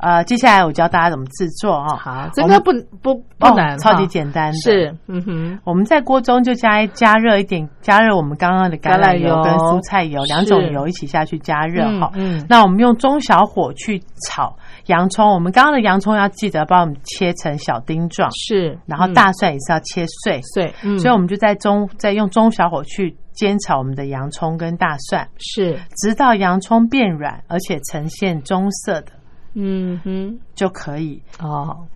[0.00, 1.96] 呃，接下来我教大家怎么制作哦。
[1.96, 2.72] 好，这个不
[3.02, 4.58] 不不哦难，超级简单的。
[4.58, 12.10] 是，嗯哼，我们在锅中就加加热一点，加热我们刚刚的橄榄油跟蔬菜油两种油一起下去加热哈。
[12.14, 20.40] 嗯嗯那我们用中小火去炒洋葱，我们刚刚的洋葱要记得帮我们切成小丁状，是，然后嗯大蒜也是要切碎。
[20.42, 29.12] 碎，嗯所以我们就在中再用中小火去煎炒我们的洋葱跟大蒜，是，直到洋葱变软而且呈现棕色的
[29.54, 31.20] 嗯哼，就可以。
[31.38, 31.86] 哦，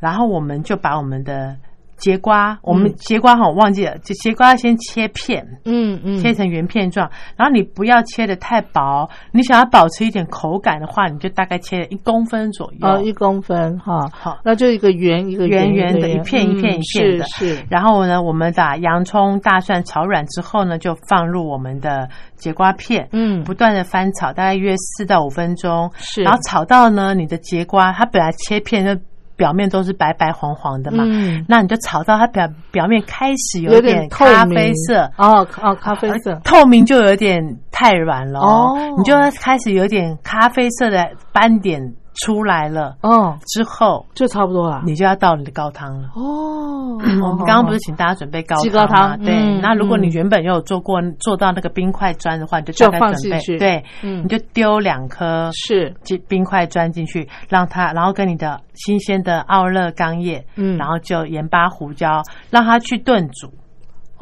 [0.00, 1.56] 然后我们就把我们的
[1.96, 12.88] 节瓜，我们节瓜哈我忘记了，就节瓜先切片，嗯嗯，切成圆片状，然后你不要切的太薄，你想要保持一点口感的话，你就大概切一公分左右。
[12.88, 14.38] 哦，一公分哈，好。
[14.44, 17.24] 那就一个圆一个圆圆圆的一片一片嗯一片的。
[17.26, 23.44] 是是，然后呢，我们把洋葱、大蒜炒软之后呢，就放入我们的节瓜片，嗯。
[23.44, 25.90] 不断的翻炒，大概约四到五分钟。
[25.96, 26.22] 是。
[26.22, 28.98] 然后炒到呢，你的节瓜它本来切片的
[29.36, 31.44] 表面都是白白黄黄的嘛，嗯。
[31.48, 35.10] 那你就炒到它表表面开始有点咖啡色。
[35.16, 38.76] 哦哦，咖啡色，透明就有点太软了哦。
[38.96, 41.80] 你就开始有点咖啡色的斑点
[42.14, 44.82] 出来了，哦，之后就差不多了。
[44.84, 46.08] 你就要倒你的高汤了。
[46.14, 48.86] 哦，我们刚刚不是请大家准备高鸡汤吗？
[48.86, 63.52] 高汤对，嗯那如果你嗯原本有做过做到那个冰块砖的话，你就就大概准备放进去对，嗯你就丢两颗是进冰块砖进去，让它，然后跟你的新鲜的奥勒冈叶，嗯然后就盐巴、胡椒，让它去炖煮。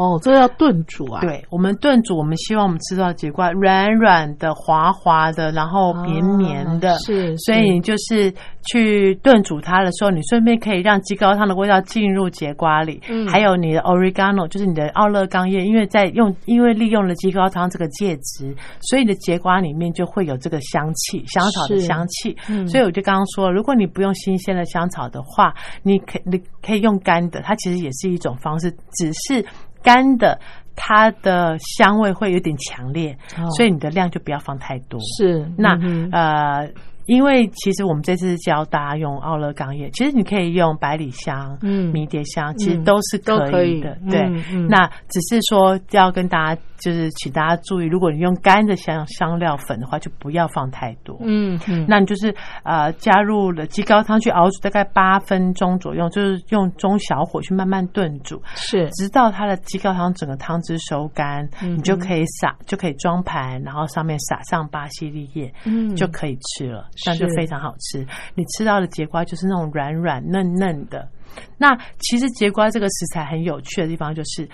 [0.03, 6.93] 哦，这个要炖煮啊。，对我们炖煮，我们希望我们吃到的节瓜软软的、滑滑的，然后绵绵的。
[6.93, 8.33] 啊是所以你就是
[8.67, 22.37] 去炖煮它的时候，你顺便可以让鸡高汤的味道进入节瓜里，嗯还有你的 oregano，就是你的奥勒冈叶，因为在用，因为利用了鸡高汤这个介质，所以你的节瓜里面就会有这个香气，香草的香气。
[22.49, 29.45] 嗯所以我就刚刚说，如果你不用新鲜的香草的话，你可你可以用干的，它其实也是一种方式，只是
[29.83, 30.39] 干的。
[30.75, 34.99] 它的香味会有点强烈，哦所以你的量就不要放太多。
[35.19, 36.67] 是那、嗯呃，
[37.07, 41.93] 因为其实我们这次教大家用奥勒冈叶，其实你可以用百里香、嗯。
[41.93, 43.79] 迷迭香，其实都是都可以。
[43.79, 43.97] 以的。
[44.11, 44.69] 对，嗯嗯。
[44.69, 51.17] 那只是说要跟大家就是请大家注意，如果你用干的香香料粉的话，就不要放太多。
[51.23, 52.35] 嗯嗯，那你就是
[52.65, 58.89] 呃加入了鸡高汤去熬煮大概八分钟左右，就是用中小火去慢慢炖煮，是。
[58.91, 65.95] 直到它的鸡高汤整个汤汁收干，嗯你就可以撒，就可以装盘，然后上面撒上巴西利叶，嗯。
[65.95, 68.07] 就可以吃了，这样就是非常好吃。
[68.35, 71.09] 你吃到的节瓜就是那种软软嫩嫩的。
[71.57, 74.49] 那其实节瓜这个食材很有趣的地方就是，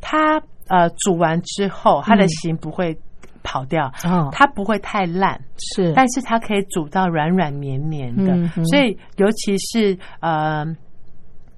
[0.00, 2.96] 它呃煮完之后，它的形不会
[3.42, 3.92] 跑掉，
[4.32, 10.64] 它不会太烂，是，但是它可以煮到软软绵绵的，嗯所以尤其是呃。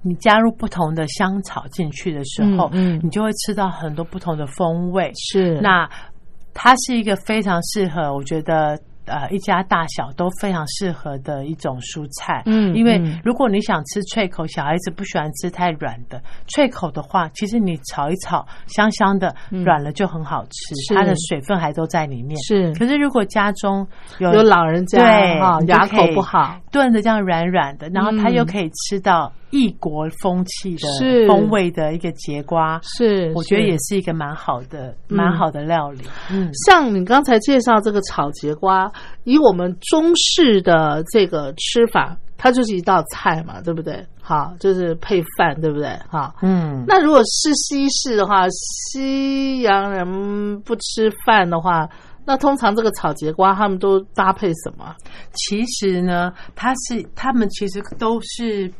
[0.07, 5.11] 你加入不同的香草进去的时候，嗯嗯你就会吃到很多不同的风味。
[5.15, 5.89] 是那
[6.53, 12.43] 它是一个非常适合，我觉得呃一家大小都非常适合的一种蔬菜。
[12.45, 13.19] 嗯因为嗯。
[13.23, 22.37] 如果你想吃脆口，小孩子不喜欢吃太软的脆口的话，其实你炒一炒香香的，软了就很好吃，它的水分还都在里面。
[22.41, 22.73] 是。
[22.73, 23.87] 可是如果家中
[24.19, 28.33] 有有老人家对哈牙口不好，炖的这样软软的，然后它嗯。
[28.33, 36.03] 又可以吃到异国风气是的风味的一个节瓜，是我觉得也是一个蛮好的、嗯蛮好的料理。
[36.31, 38.91] 嗯，像你刚才介绍这个炒节瓜，
[39.23, 44.05] 以我们中式的这个吃法，它就是一道菜嘛，对不对？
[44.21, 45.87] 好，就是配饭，对不对？
[46.09, 51.87] 好，嗯，那如果是西式的话，西洋人不吃饭的话，
[52.25, 54.95] 那通常这个炒节瓜他们都搭配什么？
[55.33, 58.71] 其实呢，它是他们其实都是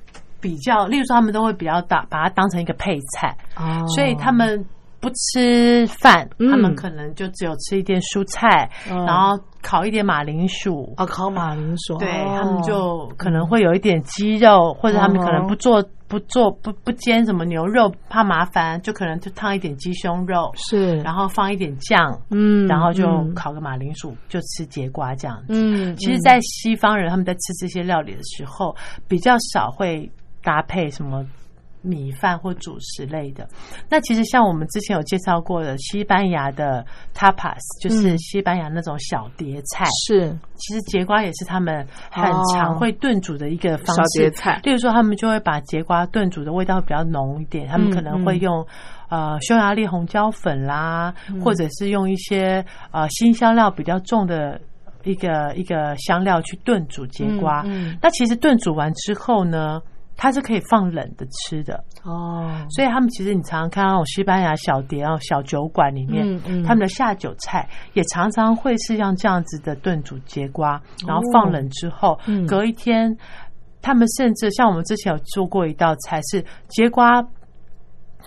[0.41, 3.85] 比较，例如说他们都会比较大，把它当成一个配菜，哦。
[3.95, 4.63] 所以他们。
[5.01, 6.49] 不吃饭，嗯。
[6.49, 12.39] 他们可能就只有吃一点蔬菜，嗯然后烤一点马铃薯，哦，烤马铃薯，对哦。
[12.41, 25.45] 他们就可能会有一点鸡肉，或者他们可能不做不做不不煎什么牛肉，怕麻烦，就可能就烫一点鸡胸肉，是，然后放一点酱，嗯然后就嗯烤个马铃薯，就吃节瓜这样子。
[25.49, 28.75] 嗯，其实，在西方人他们在吃这些料理的时候，
[29.07, 30.09] 比较少会
[30.45, 31.25] 搭配什么。
[31.87, 33.47] 米饭或主食类的，
[33.87, 36.83] 那其实像我们之前有介绍过的西班牙的
[37.13, 38.17] tapas，就是嗯。
[38.17, 40.35] 西班牙那种小碟菜，是。
[40.55, 44.21] 其实节瓜也是他们很常会炖煮的一个方小式。
[44.21, 44.59] 碟菜。
[44.63, 48.65] 例如说，他们就会把节瓜炖煮的味道比较浓一点，他们可能会用、
[49.09, 54.59] 呃匈牙利红椒粉啦，或者是用一些呃新香料比较重的。
[55.03, 57.97] 一个一个香料去炖煮节瓜，嗯嗯。
[58.01, 59.79] 那其实炖煮完之后呢，
[60.17, 61.83] 它是可以放冷的吃的。
[62.03, 66.63] 哦，所以他们其实你常常看到那种西班牙小碟哦、小酒馆里面，嗯嗯。
[66.63, 72.45] 他们的下酒菜也常常会是像这样子的炖煮节瓜，然后放冷之后，哦嗯。
[72.47, 73.15] 隔一天，
[73.81, 77.25] 他们甚至像我们之前有做过一道菜是节瓜。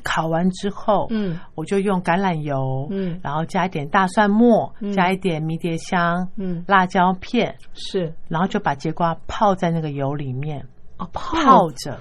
[0.04, 3.18] 烤完之后，嗯，我就用橄榄油，嗯。
[3.20, 4.92] 然后加一点大蒜末，嗯。
[4.92, 6.64] 加一点迷迭香，嗯。
[6.68, 8.14] 辣椒片，是。
[8.28, 10.64] 然后就把节瓜泡在那个油里面
[10.98, 11.98] 哦，泡着，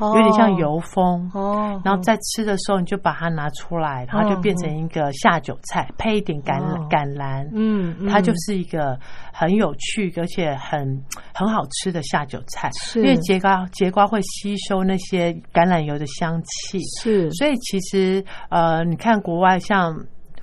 [0.00, 1.30] 有点像油封。
[1.32, 6.86] 哦，然后在吃的时候，你就把它拿出来，然后就变成一个下酒菜，配一点橄哦。
[6.90, 8.08] 橄榄，嗯，嗯。
[8.08, 8.98] 它就是一个
[9.32, 10.80] 很有趣而且很
[11.32, 12.70] 很好吃的下酒菜。
[12.80, 13.00] 是。
[13.00, 17.30] 因为节瓜节瓜会吸收那些橄榄油的香气，是。
[17.32, 19.94] 所以其实呃，你看国外像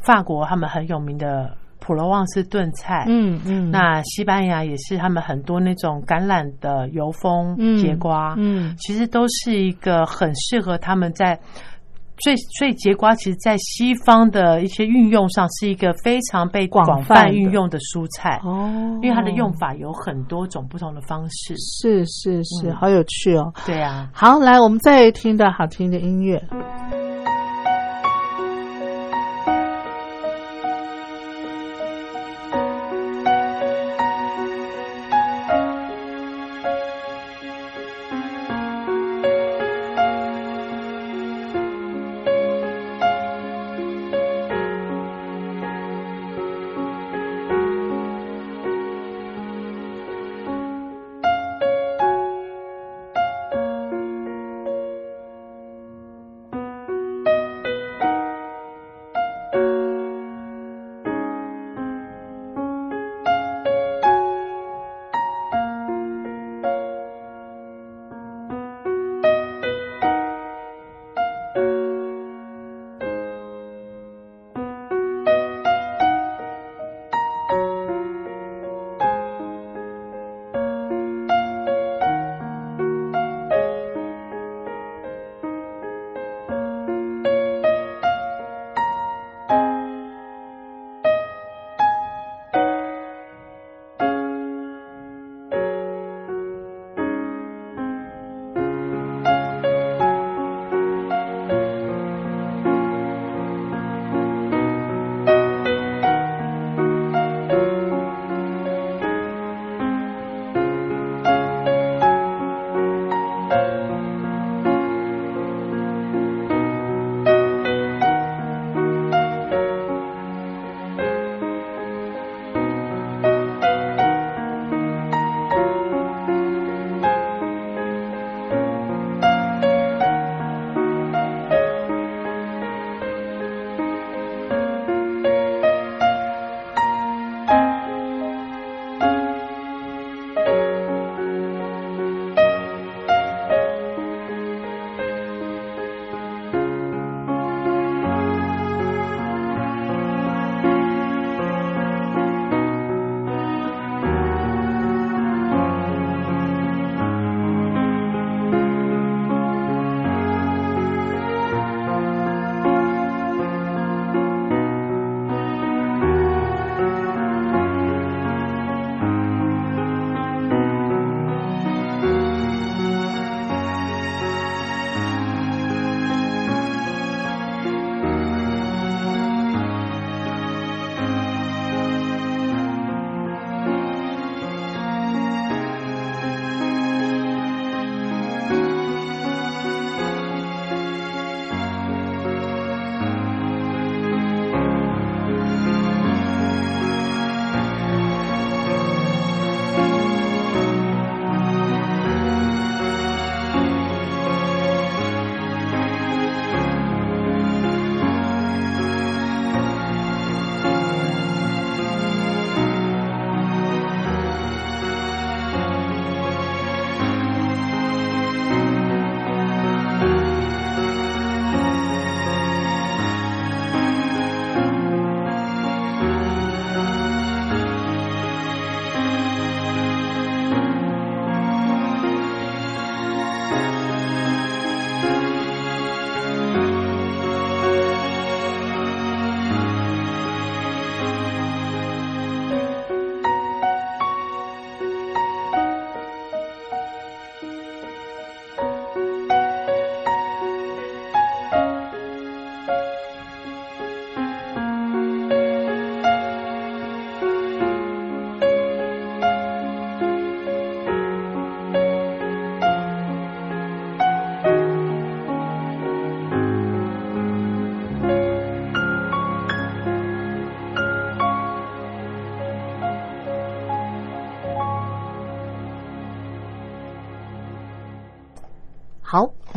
[0.02, 1.58] 法国，他们很有名的
[1.89, 11.39] 普罗旺斯炖菜，嗯嗯，那西班牙也是他们很多那种橄榄的油封嗯节瓜，嗯其实都是一个很适合他们在。
[12.21, 18.41] 所以，所以节瓜其实，在西方的一些运用上，是一个非常被广广泛运用的蔬菜。
[18.43, 21.55] 哦，因为它的用法有很多种不同的方式。
[21.57, 23.51] 是是是，嗯好有趣哦。
[23.65, 26.37] 对啊，好，来，我们再听到好听的音乐。《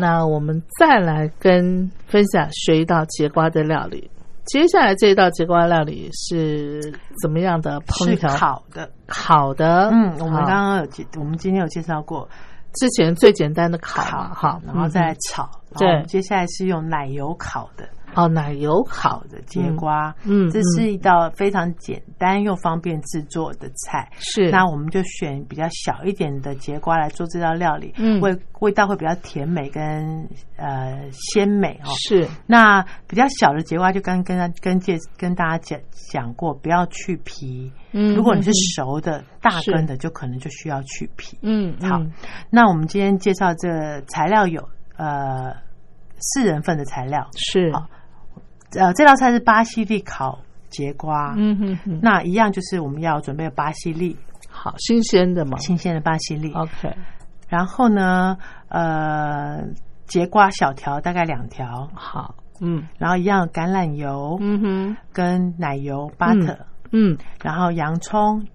[0.02, 4.10] 那我们再来跟分享学一道节瓜的料理。
[4.46, 6.92] 接下来这一道节瓜料理是
[7.22, 8.28] 怎么样的烹是调？
[8.34, 8.90] 烤的。
[9.06, 12.28] 烤的，嗯，我们刚刚有介，我们今天有介绍过
[12.74, 15.48] 之前最简单的烤嘛，哈，然后再来嗯炒。
[15.78, 17.88] 对接下来是用奶油烤的。
[18.14, 24.08] 哦奶油烤烤的节瓜，嗯嗯这是一道非常简单又方便制作的菜。
[24.18, 29.82] 是那我们就选比较小一点的节瓜来做这道料理，嗯味味道会比较甜美跟
[30.56, 31.90] 呃鲜美哦。
[31.98, 35.80] 是那比较小的节瓜就刚跟跟跟介跟大家讲
[36.12, 37.72] 讲过，不要去皮。
[37.92, 41.36] 嗯如果你是嗯熟的大根的，就可能就需要去皮。
[41.42, 42.12] 嗯好嗯
[42.50, 45.52] 那我们今天介绍这材料有呃
[46.18, 47.84] 四人份的材料，是好
[48.78, 51.34] 呃，这道菜是巴西利烤节瓜。
[51.36, 54.16] 嗯哼哼，那一样就是我们要准备巴西利，
[54.48, 56.52] 好新鲜的嘛新鲜的巴西利。
[56.54, 56.94] ，OK，
[57.48, 58.36] 然后呢，
[58.68, 59.62] 呃，
[60.06, 66.56] 节瓜小条大概两条，好，嗯然后一样橄榄油嗯哼，跟奶油 butter，、
[66.92, 68.46] 嗯然后洋葱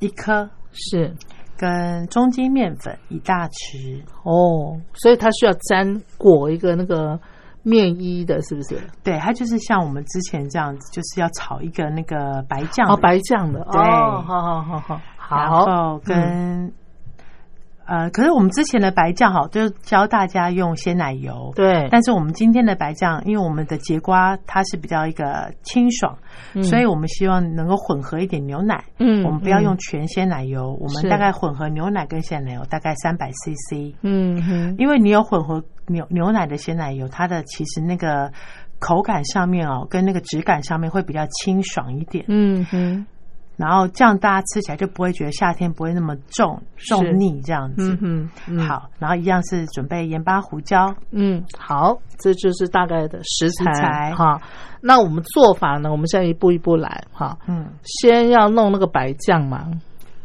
[0.00, 1.14] 一颗，是
[1.56, 4.02] 跟中筋面粉一大匙。
[4.24, 7.20] 哦，所以它需要沾裹一个那个
[7.62, 8.80] 面衣的，是不是？
[9.02, 15.00] 对，它就是像我们之前这样子，就是要炒一个那个白酱哦，白酱的，对哦，好好好好
[15.30, 16.72] 然好，后跟、
[17.86, 21.52] 呃，可是我们之前的白酱哈，就是教大家用鲜奶油。
[21.56, 26.16] 对，但是我们今天的白酱，因为我们的节瓜它是比较一个清爽，
[26.62, 28.84] 所以我们希望能够混合一点牛奶。
[28.98, 33.94] 嗯我们不要用嗯全鲜奶油，我们大概混合牛奶跟鲜奶油大概三百 CC。
[34.02, 38.30] 嗯哼，因为你有混合牛牛奶的鲜奶油，它的其实那个
[38.78, 42.24] 口感上面哦，跟那个质感上面会比较清爽一点。
[42.28, 43.06] 嗯哼，
[43.56, 47.96] 然后这样大家吃起来就不会觉得夏天不会那么重重腻这样子。
[48.00, 48.28] 嗯
[48.58, 50.94] 好，然后一样是准备盐巴、胡椒。
[51.10, 54.40] 嗯，好，这就是大概的食材食材哈。
[54.80, 55.92] 那我们做法呢？
[55.92, 57.38] 我们现在一步一步来哈。
[57.46, 59.70] 嗯，先要弄那个白酱嘛，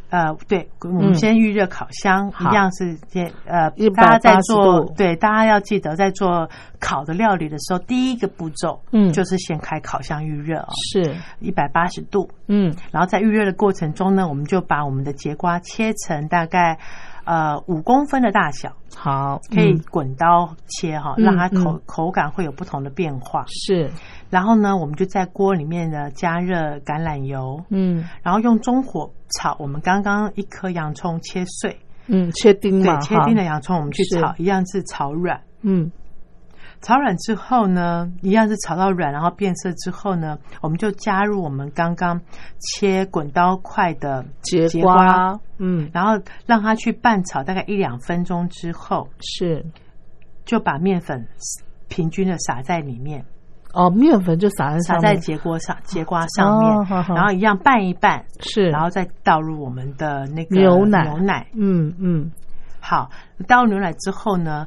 [0.09, 6.49] 呃，对，我们先预热烤箱，嗯一样是先呃大家在做对，大家要记得在做
[6.79, 9.11] 烤的料理的时候，第一个步骤嗯。
[9.11, 12.73] 就是先开烤箱预热哦，是，一百八十度，嗯。
[12.91, 16.77] 然后在预热的过程中呢，我们就把我们的节瓜切成大概
[17.27, 19.83] 呃五公分的大小，好，可以嗯。
[19.91, 21.81] 滚刀切哈，嗯让它口嗯。
[21.85, 23.43] 口感会有不同的变化。
[23.47, 23.91] 是，
[24.29, 28.07] 然后呢，我们就在锅里面呢加热橄榄油，嗯。
[28.23, 35.41] 然后用中火炒我们刚刚一颗洋葱切碎，嗯，切丁嘛，对，切丁的，洋葱我们去炒，一样是炒软。
[35.61, 35.91] 嗯
[36.87, 42.17] 炒软之后呢，一样是炒到软，然后变色之后呢，我们就加入我们刚刚
[42.59, 45.89] 切滚刀块的节节瓜，嗯。
[45.93, 46.13] 然后
[46.45, 49.65] 让它去拌炒大概一两分钟之后，是，
[50.45, 51.27] 就把面粉
[51.89, 53.25] 平均的撒在里面，
[53.73, 57.15] 哦，面粉就撒在撒在上面，节瓜上节瓜上面，哦好好。
[57.15, 61.03] 然后一样拌一拌，是，然后再倒入我们的那个牛奶。
[61.03, 61.47] 牛奶。
[61.53, 62.31] 嗯嗯。
[62.79, 63.09] 好，
[63.45, 64.65] 倒入牛奶之后呢，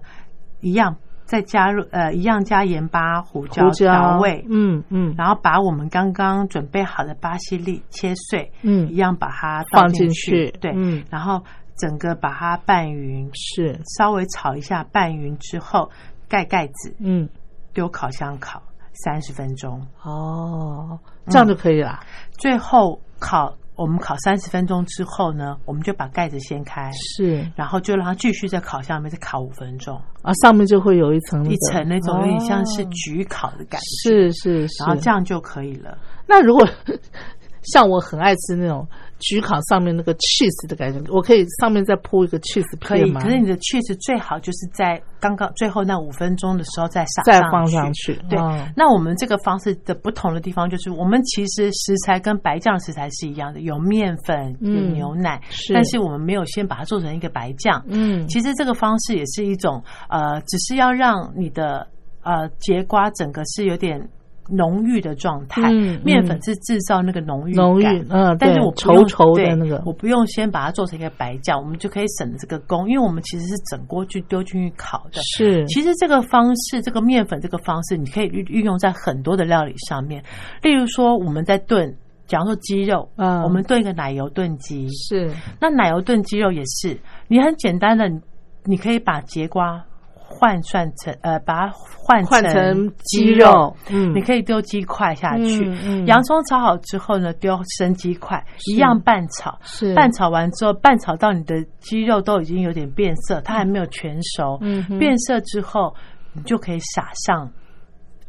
[0.61, 0.95] 一样
[1.31, 5.15] 再加入呃，一样加盐巴、胡椒调味，嗯嗯。
[5.17, 8.91] 然后把我们刚刚准备好的巴西利切碎，嗯。
[8.91, 10.51] 一样把它倒放进去。
[10.51, 11.05] 去，对，嗯。
[11.09, 11.41] 然后
[11.77, 15.89] 整个把它拌匀，是，稍微炒一下，拌匀之后
[16.29, 17.29] 盖盖子，嗯。
[17.73, 18.61] 丢烤箱烤
[19.05, 22.01] 三十分钟，哦，这样就可以了，
[22.33, 27.51] 最后烤我们烤三十分钟之后呢，我们就把盖子掀开，是。
[27.57, 35.97] 然后就让它继续在烤箱里面再烤五分钟，啊，上面就会有一层那个一层那种有点像是哦焗烤的感觉，是是是，然后这样就可以了。
[36.27, 36.69] 那如果
[37.73, 38.87] 像我很爱吃那种
[39.21, 43.21] 焗烤上面那个 cheese 的感觉，我可以上面再铺一个 cheese 可以，片吗？
[43.21, 57.85] 可是你的 cheese 最好就是在刚刚最后那五分钟的时候再撒再放上去对，哦那我们这个方式的不同的地方就是，我们其实食材跟白酱食材是一样的，有面粉，有嗯牛奶，是但是我们没有先把它做成一个白酱。
[57.87, 61.87] 嗯，其实这个方式也是一种呃，只是要让你的
[62.23, 64.09] 呃节瓜整个是有点。
[64.51, 69.83] 浓郁的状态，嗯面粉是制造那个浓郁浓郁感，嗯但是我不用稠稠的对那个。
[69.87, 75.21] 我不用先把它做成一个白酱，我们就可以省了这个工，因为我们其实是整锅去丢进去烤的。
[75.23, 75.67] 是。
[75.67, 80.23] 其实这个方式，这个面粉这个方式，你可以运运用在很多的料理上面。
[80.63, 81.95] 例如说，我们在炖，
[82.27, 83.43] 假如说鸡肉，嗯。
[83.43, 85.31] 我们炖一个奶油炖鸡，是。
[85.61, 86.99] 那奶油炖鸡肉也是，
[87.29, 88.21] 你很简单的，你
[88.65, 89.85] 你可以把节瓜
[90.33, 99.93] 换算成呃，把它换换成鸡肉，嗯，你可以丢鸡块下去，嗯嗯洋葱炒好之后呢，丢生鸡块，一样拌炒，是。
[99.95, 105.93] 拌炒完之后，拌炒到你的鸡肉都已经有点变色，它还没有全熟，嗯变色之后，
[106.33, 107.51] 你就可以撒上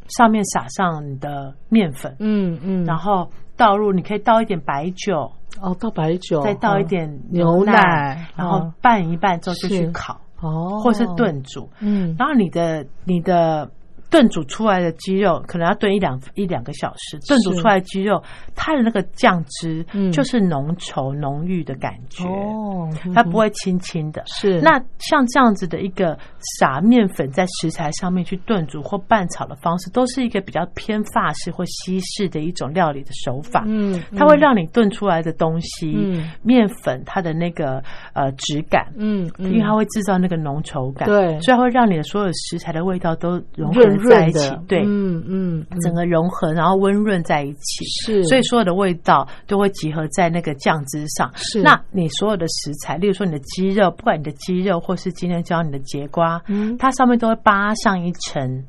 [0.08, 5.32] 上面撒上你的面粉，嗯嗯，然后倒入，你可以倒一点白酒，
[5.62, 8.74] 哦，倒白酒，再倒一点哦牛奶，然后哦。
[8.82, 11.70] 拌一拌之后就去烤，哦，或是，炖煮。
[11.80, 13.70] 嗯，然后你的你的
[14.12, 18.22] 炖煮出来的鸡肉可能要炖一两一两个小时，炖煮出来的鸡肉，
[18.54, 20.12] 它的那个酱汁嗯。
[20.12, 24.22] 就是浓稠浓郁的感觉，哦，它不会轻轻的。
[24.26, 24.60] 是。
[24.60, 26.18] 那像这样子的一个
[26.60, 33.64] 撒面粉在食材上面去炖煮或拌炒的方式，都是一个比较偏法式或西式的一种料理的手法。
[33.66, 36.30] 嗯，它会让你炖出来的东西，嗯。
[36.44, 37.82] 面粉它的那个
[38.14, 39.54] 呃质感，嗯，嗯。
[39.54, 41.40] 因为它会制造那个浓稠感，对。
[41.40, 45.80] 所以它会让你的所有食材的味道都融合润在一起，，对，嗯嗯，嗯。
[45.82, 51.32] 整个融合，然后温润在一起，是，所以所有的味道都会集合在那个酱汁上。
[51.36, 51.62] 是。
[51.62, 56.78] 那你所有的食材，例如说你的鸡肉，不管你的鸡肉或是今天教你的节瓜，嗯。
[56.78, 58.64] 它上面都会扒上一层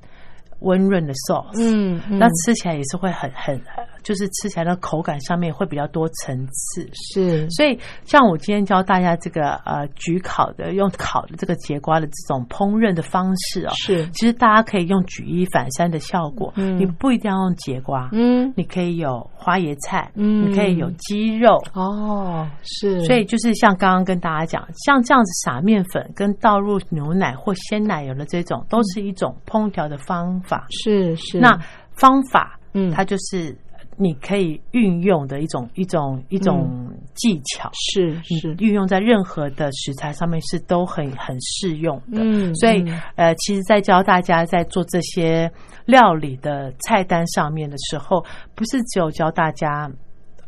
[0.61, 2.19] 温润的 sauce，嗯，嗯。
[2.19, 3.61] 那吃起来也是会很很，
[4.03, 6.89] 就是吃起来的口感上面会比较多层次。
[6.93, 16.53] 是所以，像我今天教大家这个呃焗烤的用烤的这个节瓜的这种烹饪的方式哦，是，其实大家可以用举一反三的效果。
[16.57, 21.63] 嗯你不一定要用节瓜，嗯，你可以有花椰菜，嗯你可以有鸡肉。
[21.75, 30.67] 哦，是，所以就是像刚刚跟大家讲，像这样子撒面粉跟倒入牛奶或鲜奶油的这种，都是一种烹调的方法。
[30.71, 31.57] 是是，那
[31.95, 33.57] 方法，嗯它就是
[34.03, 42.21] 你可以运用的一种一种一种技巧，是你是，运用在任何的食材上面是都很很适用的。
[42.23, 45.51] 嗯所以嗯呃，其实，在教大家在做这些
[45.85, 48.25] 料理的菜单上面的时候，
[48.55, 49.91] 不是只有教大家。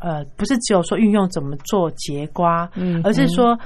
[0.00, 3.58] 呃，不是只有说运用怎么做节瓜，嗯而是说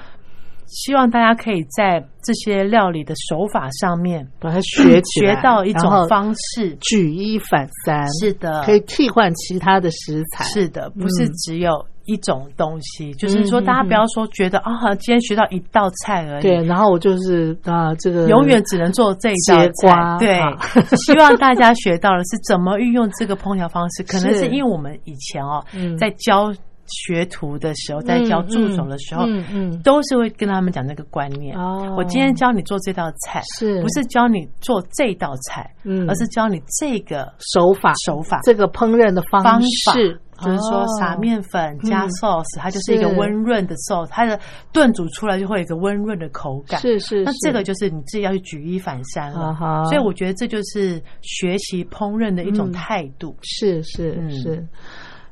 [0.68, 6.76] 希望大家可以在这些料理的手法上面把它学起来学到一种方式。
[6.80, 11.70] 举一反三，是的，可以替换其他的食材，是的，不是嗯只有
[12.04, 13.12] 一种东西。
[13.14, 20.16] 就是说，大家不要说觉得啊，今天学到一道菜而已，对，然后我就是啊，这个永远只能做这一道菜。
[20.18, 20.50] 对好，
[20.96, 24.02] 希望大家学到了是怎么运用这个烹调方式。
[24.02, 26.52] 可能是是因为我们以前哦嗯，在教
[26.88, 31.56] 学徒的时候，在教助手的时候嗯嗯嗯，都是会跟他们讲这个观念。
[31.56, 38.40] 哦我今天教你做这道菜，是不是教你做这道菜，嗯而是教你这个手法手法。
[38.44, 44.38] 这个烹饪的方方法式，就是说撒哦面粉加嗯 sauce，、它就是一个是温润的 sauce，它的
[44.72, 46.80] 炖煮出来就会有一个温润的口感。
[46.80, 49.56] 是是，那是这个就是你自己要去举一反三了。
[49.86, 53.36] 所以我觉得这就是学习烹饪的一种嗯态度。
[53.42, 54.66] 是是嗯是。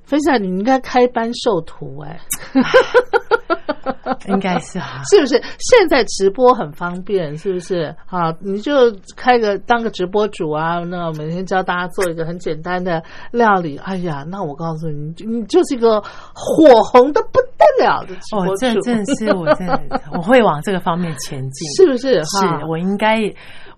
[0.07, 2.19] 分享，你应该开班授徒哎、
[4.29, 5.35] 应该是啊， 是不是？
[5.59, 7.95] 现在直播很方便，是不是？
[8.07, 8.73] 好，你就
[9.17, 13.03] 开个当个直播主啊，那每天教大家做一个很简单的
[13.33, 13.77] 料理。
[13.79, 16.01] 哎呀，那我告诉你，你就是一个
[16.33, 21.69] 火红的不得了的直播哦，主，这正是我真的我会往这个方面前进。
[21.77, 22.21] 是不是？
[22.21, 23.19] 哈是我应该，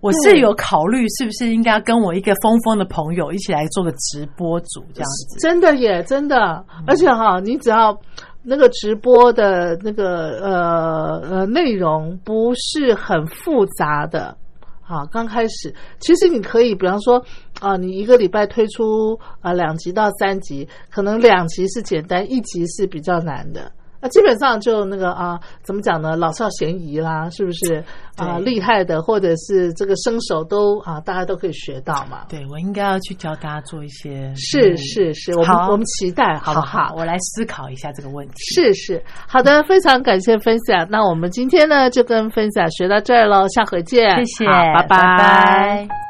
[0.00, 5.38] 我是有考虑是不是应该跟我一个疯疯的朋友一起来做个直播主这样子。
[5.40, 7.98] 真的耶，真的，而且哈，你只要
[8.42, 14.36] 那个直播的那个呃呃内容不是很复杂的。
[14.82, 17.22] 啊，刚开始其实你可以，比方说
[17.60, 23.70] 啊，你一个礼拜推出啊两集到三集，可能两集是简单，一集是比较难的。
[24.00, 26.16] 那基本上就那个啊，怎么讲呢？
[26.16, 27.82] 老少咸宜啦，是不是
[28.16, 28.38] 啊？
[28.38, 32.20] 厉害的或者是这个生手都啊，大家都可以学到嘛。
[32.28, 34.32] 对，我应该要去教大家做一些。
[34.36, 36.94] 是嗯是是，我们我们期待，好不好？
[36.96, 38.34] 我来思考一下这个问题。
[38.54, 40.86] 是是，好的，非常感谢分享。
[40.88, 46.07] 那我们今天呢，就跟分享学到这儿喽，下回见，谢谢，好拜拜拜